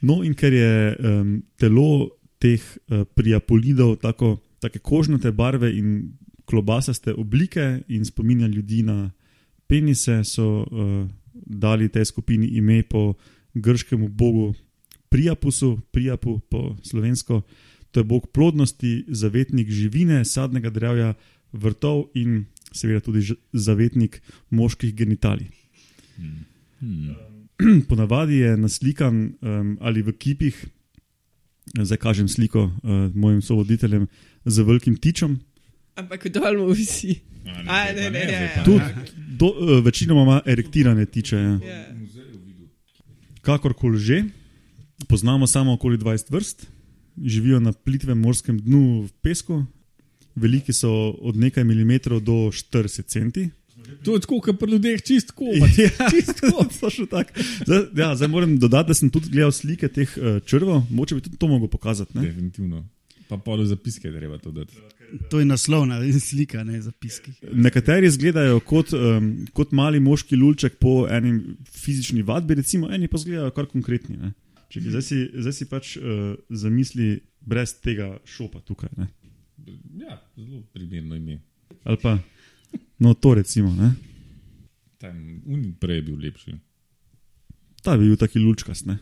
No, 0.00 0.22
in 0.24 0.34
ker 0.34 0.52
je 0.52 0.96
um, 0.96 1.36
telo 1.56 2.10
teh 2.38 2.60
uh, 2.60 3.04
priapolidov 3.16 3.96
tako, 4.02 4.36
tako 4.60 4.78
kožnate 4.78 5.32
barve 5.32 5.72
in 5.72 6.12
klobasaste 6.44 7.14
oblike 7.16 7.82
in 7.88 8.04
spominja 8.04 8.46
ljudi 8.46 8.82
na 8.82 9.10
penise, 9.66 10.20
so 10.24 10.62
uh, 10.62 11.08
dali 11.34 11.88
tej 11.88 12.04
skupini 12.04 12.46
ime 12.46 12.82
po 12.82 13.14
grškemu 13.54 14.08
bogu 14.08 14.54
Prijapusu, 15.14 15.78
Prijapu 15.94 16.40
po 16.50 16.74
slovensko, 16.82 17.42
to 17.94 18.02
je 18.02 18.04
bog 18.04 18.26
plodnosti, 18.34 19.04
zavetnik 19.08 19.70
živine, 19.70 20.24
sadnega 20.26 20.72
drevja, 20.74 21.12
vrtov 21.54 22.08
in 22.18 22.48
seveda 22.74 22.98
tudi 23.00 23.22
zavetnik 23.52 24.18
moških 24.50 24.90
genitalij. 24.94 25.46
Hmm. 26.16 26.42
Hmm. 26.80 27.14
ponavadi 27.88 28.34
je 28.34 28.56
naslikan 28.56 29.32
um, 29.40 29.78
ali 29.80 30.02
v 30.02 30.12
kipih, 30.12 30.66
zdaj 31.78 31.98
kažem 31.98 32.28
sliko 32.28 32.64
uh, 32.64 33.14
mojim 33.14 33.42
sovoditeljem 33.42 34.06
z 34.44 34.62
velikim 34.62 34.96
tičem. 34.96 35.38
Ampak 35.96 36.26
dol 36.28 36.58
mu 36.58 36.72
visi. 36.74 37.20
A, 37.44 37.92
ne, 37.92 38.10
ne, 38.10 38.24
ne. 38.26 38.62
Tudi 38.64 38.84
do, 39.38 39.46
uh, 39.46 39.84
večinoma 39.84 40.22
ima 40.22 40.40
erektirane 40.46 41.06
tiče. 41.06 41.36
Ja. 41.36 41.58
Ja. 41.62 41.84
Kakorkoli 43.42 43.98
že, 43.98 44.24
poznamo 45.08 45.46
samo 45.46 45.72
okoli 45.72 45.98
20 45.98 46.32
vrst, 46.32 46.66
živijo 47.24 47.60
na 47.60 47.72
plitvem 47.72 48.18
morskem 48.18 48.58
dnu 48.60 49.02
v 49.02 49.10
pesku, 49.22 49.64
veliki 50.34 50.72
so 50.72 50.90
od 51.10 51.36
nekaj 51.36 51.64
milimetrov 51.64 52.20
do 52.20 52.50
40 52.50 53.06
centi. 53.06 53.50
To 54.04 54.14
je 54.14 54.20
tako, 54.20 54.40
kot 54.40 54.58
pri 54.58 54.70
ljudeh, 54.70 55.02
čistko. 55.02 55.44
Ja, 55.78 55.90
točno 56.80 57.06
tako. 57.06 57.30
Zdaj, 57.66 57.82
ja, 57.96 58.16
zdaj 58.16 58.28
moram 58.28 58.58
dodati, 58.58 58.88
da 58.88 58.94
sem 58.94 59.10
tudi 59.10 59.28
gledal 59.28 59.52
slike 59.52 59.88
teh 59.88 60.16
uh, 60.16 60.40
črvov, 60.46 60.82
moče 60.90 61.14
bi 61.14 61.20
tudi 61.20 61.36
to 61.36 61.48
mogel 61.48 61.68
pokazati. 61.68 62.18
Ne? 62.18 62.26
Definitivno. 62.26 62.84
Pa 63.28 63.36
polo 63.36 63.64
zapiske 63.64 64.08
je 64.08 64.16
treba 64.16 64.38
to 64.38 64.50
dati. 64.50 64.76
To 65.30 65.38
je 65.38 65.44
naslovna 65.44 66.00
slika, 66.28 66.64
ne 66.64 66.80
zapiski. 66.82 67.32
Nekateri 67.52 68.06
izgledajo 68.06 68.60
kot, 68.60 68.92
um, 68.92 69.46
kot 69.52 69.72
mali 69.72 70.00
moški 70.00 70.36
lulček 70.36 70.78
po 70.80 71.04
eni 71.10 71.40
fizični 71.72 72.22
vadbi, 72.22 72.54
recimo, 72.54 72.90
eni 72.92 73.08
pa 73.08 73.20
izgledajo 73.20 73.50
kar 73.50 73.66
konkretni. 73.66 74.16
ne. 74.16 74.32
Čekaj, 74.74 74.90
zdaj, 74.90 75.04
si, 75.06 75.18
zdaj 75.38 75.54
si 75.54 75.64
pač 75.70 75.92
uh, 75.96 76.34
zamisli 76.50 77.20
brez 77.46 77.76
tega 77.78 78.16
šopa 78.26 78.58
tukaj. 78.66 78.90
Ne? 78.98 79.06
Ja, 80.02 80.18
zelo 80.34 80.64
primerno 80.74 81.14
ime. 81.14 81.38
Ali 81.86 82.00
pa, 82.02 82.16
no, 82.98 83.14
to 83.14 83.36
recimo. 83.38 83.70
Ne? 83.70 83.92
Tam 84.98 85.14
unin 85.46 85.76
prej 85.78 86.00
je 86.00 86.06
bil 86.08 86.16
lepši. 86.26 86.56
Ta 87.86 87.94
bi 87.94 88.08
bil 88.10 88.18
taki 88.18 88.42
lučkast. 88.42 88.90
ne. 88.90 88.98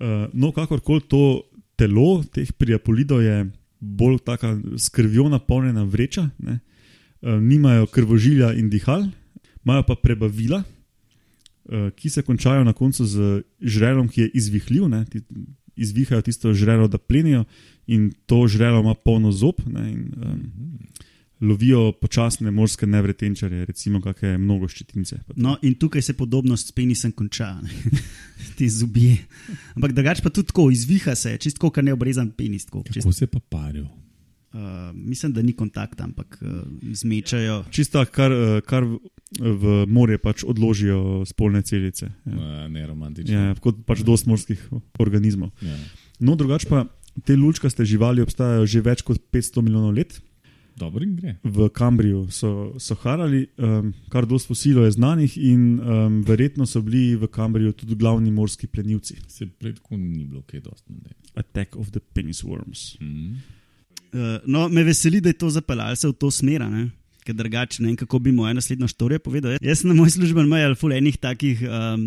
Uh, 0.00 0.24
no, 0.32 0.54
kakorkoli 0.56 1.04
to 1.04 1.44
telo 1.76 2.24
teh 2.24 2.48
priapolidov 2.56 3.20
je 3.20 3.44
bolj 3.76 4.22
taka 4.24 4.56
s 4.80 4.88
krvjo 4.88 5.28
napolnjena 5.28 5.84
vreča, 5.84 6.30
ne. 6.40 6.62
uh, 7.20 7.36
nimajo 7.36 7.92
krvožilja 7.92 8.54
in 8.56 8.72
dihal, 8.72 9.04
imajo 9.60 9.84
pa 9.92 10.00
prebavila, 10.00 10.64
ki 11.96 12.10
se 12.10 12.22
končajo 12.22 12.64
na 12.64 12.72
koncu 12.72 13.06
z 13.06 13.42
žrelom, 13.60 14.08
ki 14.08 14.20
je 14.20 14.30
izvihljiv, 14.34 14.88
ne. 14.88 15.04
Ti, 15.04 15.22
izvihajo 15.76 16.22
tisto 16.22 16.52
žrelo, 16.54 16.88
da 16.88 16.98
plenijo, 16.98 17.44
in 17.86 18.12
to 18.26 18.46
žrelo 18.48 18.80
ima 18.80 18.94
polno 18.94 19.32
zob. 19.32 19.64
Ne, 19.66 19.90
in, 19.92 20.12
um, 20.16 20.78
lovijo 21.40 21.92
počasne 21.92 22.50
morske 22.50 22.86
nevretenčare, 22.86 23.64
recimo 23.64 24.00
kakšne 24.00 24.38
mnogo 24.38 24.68
to. 24.68 25.34
No, 25.36 25.56
in 25.62 25.74
tukaj 25.74 26.02
se 26.02 26.12
podobnost 26.16 26.68
s 26.68 26.72
penisom 26.72 27.12
konča, 27.12 27.60
ne. 27.62 27.70
ti 28.58 28.68
zubje. 28.68 29.16
Ampak 29.74 29.92
drugače 29.92 30.22
pa 30.22 30.30
tudi 30.30 30.46
tako, 30.46 30.70
izviha 30.70 31.14
se, 31.14 31.36
čistko, 31.38 31.70
kar 31.70 31.84
ne 31.84 31.92
obrezan 31.92 32.30
penis. 32.30 32.64
Tako, 32.64 32.82
čist, 32.86 33.02
Kako 33.02 33.12
se 33.12 33.26
pa 33.26 33.40
parijo? 33.40 33.88
Uh, 34.54 34.60
mislim, 34.94 35.32
da 35.32 35.42
ni 35.42 35.52
kontakta, 35.52 36.04
ampak 36.04 36.38
uh, 36.40 36.48
zmečajo. 36.92 37.64
Čista, 37.70 38.04
kar, 38.06 38.32
eh, 38.32 38.60
kar 38.60 38.84
v- 38.84 39.86
morje 39.86 40.18
pač 40.18 40.44
odložijo 40.44 41.24
spolne 41.26 41.62
celice. 41.62 42.06
Ja. 42.24 42.32
Ja. 42.32 42.68
Ne 42.68 42.86
romantično. 42.86 43.34
Ja, 43.34 43.54
kot 43.54 43.82
pač 43.86 44.00
dost 44.00 44.26
morskih 44.26 44.62
organizmov. 44.98 45.50
Ja. 45.60 45.74
No, 46.20 46.36
drugače 46.36 46.68
pa 46.68 46.84
te 47.24 47.36
lučkaste 47.36 47.84
živali 47.84 48.22
obstajajo 48.22 48.66
že 48.66 48.80
več 48.80 49.02
kot 49.02 49.18
500 49.30 49.62
milijonov 49.62 49.94
let. 49.94 50.20
Dobro 50.74 51.06
gre. 51.06 51.36
V 51.44 51.68
Kambriju 51.70 52.24
so, 52.34 52.74
so 52.82 52.96
harali, 52.98 53.44
um, 53.62 53.92
kar 54.10 54.26
dosti 54.26 54.48
fosilov 54.50 54.88
je 54.88 54.96
znanih, 54.96 55.36
in 55.38 55.78
um, 55.78 56.16
verjetno 56.26 56.66
so 56.66 56.82
bili 56.82 57.14
v 57.14 57.28
Kambriju 57.30 57.72
tudi 57.78 57.94
glavni 57.94 58.32
morski 58.34 58.66
plenilci. 58.66 59.14
Se 59.30 59.46
predko 59.46 59.94
ni 59.96 60.24
bilo 60.26 60.42
kaj 60.42 60.60
dosti. 60.66 60.90
Attack 61.38 61.76
of 61.76 61.92
the 61.94 62.00
penis 62.00 62.42
worms. 62.42 62.96
Mm. 62.98 63.38
Uh, 64.14 64.38
no, 64.46 64.68
me 64.70 64.84
veseli, 64.86 65.18
da 65.20 65.32
je 65.32 65.38
to 65.40 65.48
zapeljalo 65.50 65.96
se 65.98 66.06
v 66.06 66.14
to 66.14 66.30
smer, 66.30 66.62
ker 67.26 67.34
drugače 67.34 67.82
ne 67.82 67.88
vem, 67.88 67.96
kako 67.98 68.20
bi 68.22 68.32
moja 68.32 68.52
naslednja 68.54 68.86
štorija 68.86 69.18
povedal. 69.18 69.56
Jaz 69.58 69.80
sem 69.82 69.90
na 69.90 69.96
moj 69.98 70.12
služben 70.14 70.46
mail 70.46 70.76
full 70.78 70.94
enih 70.94 71.16
takih 71.18 71.64
um, 71.66 72.04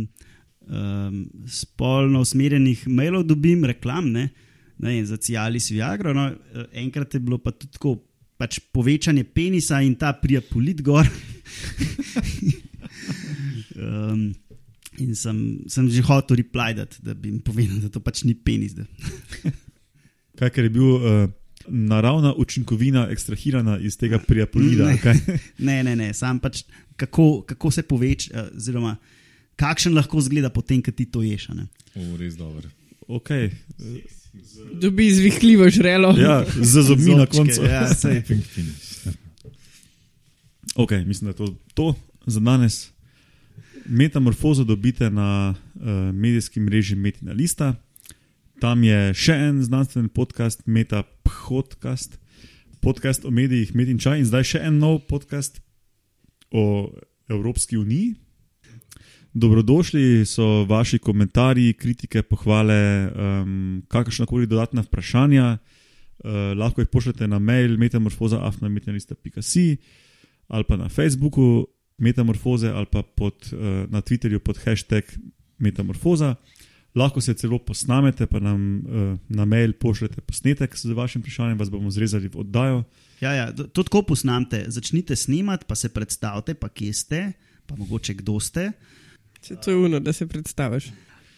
um, 0.69 1.17
spolno 1.51 2.21
usmerjenih 2.23 2.85
mailov 2.87 3.25
dobim, 3.27 3.65
reklam, 3.67 4.07
ne, 4.13 4.29
ne 4.77 4.93
vem, 4.93 5.05
za 5.09 5.17
Cialis 5.19 5.67
Viagro. 5.73 6.13
No, 6.15 6.29
eh, 6.31 6.69
enkrat 6.83 7.17
je 7.17 7.19
bilo 7.23 7.41
pa 7.43 7.51
tudi 7.51 7.75
tako. 7.75 7.97
Pač 8.37 8.59
povečanje 8.69 9.23
penisa 9.33 9.79
in 9.81 9.95
ta 9.97 10.11
priapolit 10.13 10.83
gor. 10.85 11.07
um, 13.81 14.27
in 15.01 15.15
sem, 15.17 15.39
sem 15.65 15.87
že 15.89 16.03
hotel 16.05 16.37
replajati, 16.43 17.01
da 17.01 17.15
bi 17.17 17.31
jim 17.31 17.39
povedal, 17.41 17.79
da 17.81 17.89
to 17.89 17.97
pač 17.97 18.21
ni 18.29 18.35
penis. 18.37 18.77
Kaj, 20.37 20.53
je 20.53 20.69
bil 20.69 20.85
uh, 20.85 21.25
naravna 21.67 22.33
učinkovina 22.33 23.07
ekstrahirana 23.11 23.79
iz 23.79 23.97
tega 23.97 24.19
priapolida. 24.19 24.85
Ne. 24.85 24.99
Ne, 25.57 25.83
ne, 25.83 25.95
ne, 25.95 26.13
sam 26.13 26.39
pač 26.39 26.63
kako, 26.95 27.41
kako 27.41 27.71
se 27.71 27.83
poveča, 27.83 28.49
oziroma 28.55 28.95
kakšen 29.55 29.93
lahko 29.93 30.21
zgleda 30.21 30.49
potem, 30.49 30.81
ko 30.81 30.91
ti 30.91 31.05
to 31.05 31.23
ješ. 31.23 31.49
a 31.49 31.53
ne. 31.53 31.67
O, 31.95 32.17
res 32.17 32.35
dobro. 32.37 32.69
Okay. 33.07 33.51
Dobi 34.81 35.07
izvihljivo 35.07 35.69
žrelo. 35.69 36.13
Ja, 36.19 36.45
z 36.61 36.81
zobmi 36.81 37.15
na 37.15 37.25
koncu. 37.25 37.63
Ja. 37.63 37.87
Okay, 40.77 41.05
mislim, 41.05 41.25
da 41.25 41.29
je 41.29 41.35
to, 41.35 41.55
to 41.73 41.95
za 42.25 42.39
danes. 42.39 42.89
Metamorfozo 43.85 44.63
dobite 44.63 45.09
na 45.09 45.55
uh, 45.75 45.81
medijskem 46.13 46.63
mreži 46.63 46.95
Metina 46.95 47.33
Lista. 47.33 47.75
Tam 48.57 48.81
je 48.81 49.13
še 49.13 49.35
en 49.37 49.61
znanstven 49.61 50.09
podcast, 50.09 50.63
Meta 50.65 51.03
Podcast, 51.21 52.17
podcast 52.81 53.21
o 53.25 53.29
medijih 53.29 53.75
Metin 53.77 54.01
Čaj 54.01 54.17
in 54.17 54.25
zdaj 54.25 54.43
še 54.49 54.59
en 54.65 54.79
nov 54.81 55.05
podcast 55.05 55.61
o 56.49 56.89
Evropski 57.29 57.77
uniji. 57.77 58.15
Dobrodošli 59.37 60.25
so 60.25 60.65
vaši 60.65 60.97
komentarji, 60.97 61.77
kritike, 61.77 62.25
pohvale, 62.25 63.13
um, 63.13 63.85
kakršnakoli 63.93 64.49
dodatna 64.49 64.81
vprašanja. 64.87 65.53
Uh, 65.53 65.59
lahko 66.57 66.81
jih 66.81 66.89
pošljete 66.89 67.29
na 67.29 67.37
mail 67.37 67.77
metamorfoza.afnametinalista.si 67.77 69.77
ali 70.47 70.65
pa 70.65 70.77
na 70.81 70.89
Facebooku 70.89 71.67
Metamorfoze 72.01 72.73
ali 72.73 72.89
pa 72.89 73.05
pod, 73.05 73.53
uh, 73.53 73.85
na 73.93 74.01
Twitterju 74.01 74.41
pod 74.41 74.57
hashtag 74.65 75.05
Metamorfoza. 75.61 76.41
Lahko 76.97 77.21
se 77.21 77.35
celo 77.37 77.59
posnamete, 77.61 78.25
pa 78.25 78.39
nam 78.41 78.61
uh, 78.77 79.17
na 79.29 79.45
mail 79.45 79.73
pošljete 79.77 80.21
posnetek 80.21 80.77
z 80.77 80.95
vašim 80.97 81.21
vprašanjem, 81.21 81.57
vas 81.59 81.69
bomo 81.69 81.91
zrezali 81.93 82.31
v 82.33 82.41
oddajo. 82.41 82.83
Ja, 83.21 83.33
ja, 83.33 83.51
to 83.53 83.83
tako 83.83 84.01
posnamete. 84.01 84.63
Začnite 84.67 85.15
snemati, 85.15 85.65
pa 85.67 85.75
se 85.75 85.89
predstavite, 85.93 86.53
pa 86.53 86.69
kje 86.69 86.93
ste, 86.93 87.21
pa 87.65 87.75
mogoče 87.77 88.17
kdo 88.17 88.39
ste. 88.41 88.71
Če 89.45 89.59
to 89.61 89.71
je 89.71 89.77
uno, 89.77 89.99
da 90.01 90.13
se 90.13 90.27
predstaviš. 90.27 90.89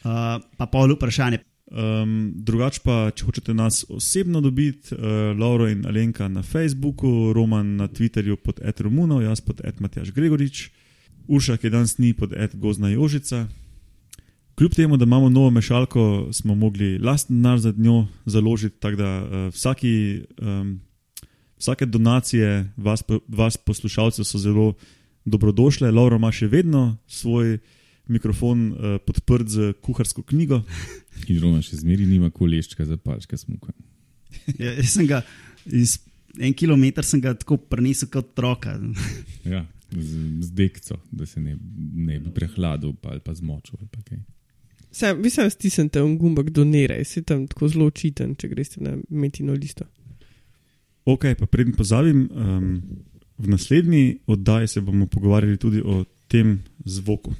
Uh, 0.03 0.39
pa 0.57 0.67
pol 0.71 0.95
vprašanje. 0.95 1.43
Um, 1.69 2.31
drugače 2.33 2.81
pa, 2.81 3.11
če 3.13 3.27
hočete 3.27 3.53
nas 3.53 3.83
osebno 3.93 4.41
dobiti, 4.41 4.95
uh, 4.95 5.35
Lauro 5.37 5.67
in 5.69 5.83
Alenka 5.85 6.27
na 6.31 6.41
Facebooku, 6.41 7.33
Roman 7.35 7.75
na 7.77 7.87
Twitterju 7.87 8.39
pod 8.41 8.63
Ed 8.63 8.81
Romuno, 8.81 9.19
jaz 9.21 9.43
pod 9.45 9.61
Ed 9.63 9.83
Matjaš 9.83 10.09
Gregorič, 10.15 10.69
Urša, 11.29 11.59
ki 11.61 11.69
danes 11.69 11.99
ni 11.99 12.15
pod 12.17 12.33
Ed 12.33 12.55
Gozna 12.57 12.89
Jožica. 12.89 13.45
Kljub 14.59 14.73
temu, 14.75 14.97
da 14.97 15.03
imamo 15.03 15.29
novo 15.29 15.49
mešalko, 15.49 16.29
smo 16.31 16.55
mogli 16.55 16.97
lasten 16.97 17.35
denar 17.35 17.59
za 17.59 17.73
njo 17.77 18.07
založiti, 18.25 18.79
tako 18.79 18.95
da 18.95 19.23
uh, 19.23 19.53
vsaki, 19.53 20.21
um, 20.41 20.81
vsake 21.57 21.85
donacije 21.85 22.71
vas, 22.77 23.03
vas 23.27 23.57
poslušalcev 23.57 24.23
so 24.23 24.37
zelo 24.37 24.73
dobrodošle. 25.25 25.91
Lauro 25.91 26.15
ima 26.19 26.31
še 26.31 26.47
vedno 26.47 26.97
svoj 27.07 27.57
mikrofon 28.07 28.65
uh, 28.71 28.97
podprt 29.05 29.47
z 29.47 29.73
kuharsko 29.81 30.25
knjigo. 30.27 30.59
In 31.31 31.39
Roman 31.39 31.63
še 31.63 31.79
zmeri 31.79 32.03
nima 32.05 32.27
koleščka 32.29 32.83
za 32.85 32.97
palčka 32.97 33.39
smuka. 33.39 33.71
Ja, 34.59 34.73
jaz 34.73 34.89
sem 34.97 35.07
ga 35.07 35.21
iz 35.65 36.01
en 36.35 36.51
kilometr 36.53 37.07
sem 37.07 37.21
ga 37.23 37.31
tako 37.33 37.61
prenesel 37.63 38.11
kot 38.11 38.33
otroka. 38.33 38.75
Ja, 39.53 39.63
z, 39.95 40.19
z 40.43 40.51
dekco, 40.51 40.99
da 41.11 41.25
se 41.25 41.39
ne, 41.39 41.55
ne 41.95 42.19
bi 42.19 42.35
prehladil 42.35 42.91
pa, 42.99 43.15
ali 43.15 43.23
pa 43.23 43.37
zmočil. 43.39 43.79
Ali 43.79 43.87
pa 43.87 44.03
kaj. 44.03 44.19
Sam, 44.91 45.21
vi 45.21 45.29
sam 45.29 45.49
stisnete 45.49 46.01
un 46.01 46.17
gumbek 46.17 46.49
doniraj, 46.49 47.03
si 47.05 47.21
tam 47.23 47.45
tako 47.47 47.67
zelo 47.69 47.85
očiten, 47.91 48.33
če 48.35 48.47
greste 48.49 48.81
na 48.81 48.95
metino 49.09 49.53
listo. 49.53 49.85
Ok, 51.05 51.27
pa 51.37 51.45
predem 51.45 51.75
pozabim, 51.77 52.25
um, 52.33 52.71
v 53.37 53.53
naslednji 53.53 54.17
oddaji 54.27 54.67
se 54.67 54.81
bomo 54.81 55.05
pogovarjali 55.07 55.57
tudi 55.57 55.81
o 55.85 56.03
tem 56.27 56.57
zvoku. 56.85 57.35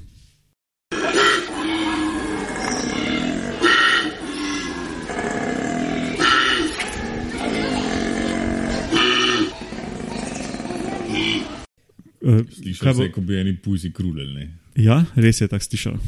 Uh, 12.20 12.46
Slišal 12.52 12.94
se 12.94 13.02
je, 13.02 13.12
kot 13.12 13.24
bi 13.24 13.40
eni 13.40 13.56
pujsi 13.56 13.90
krulili. 13.92 14.50
Ja, 14.76 15.02
res 15.16 15.40
je 15.40 15.48
tako 15.48 15.64
slišal. 15.64 16.02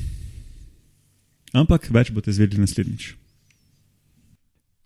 Ampak 1.52 1.90
več 1.92 2.12
boste 2.12 2.32
izvedeli 2.32 2.64
naslednjič. 2.64 3.12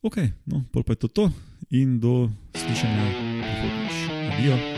Ok, 0.07 0.19
no, 0.47 0.63
pa 0.71 0.83
je 0.95 1.03
to 1.07 1.09
to 1.09 1.25
in 1.71 1.99
do 2.03 2.27
slišanja 2.55 3.07
prihodnjič. 3.43 3.95
Adijo. 4.35 4.76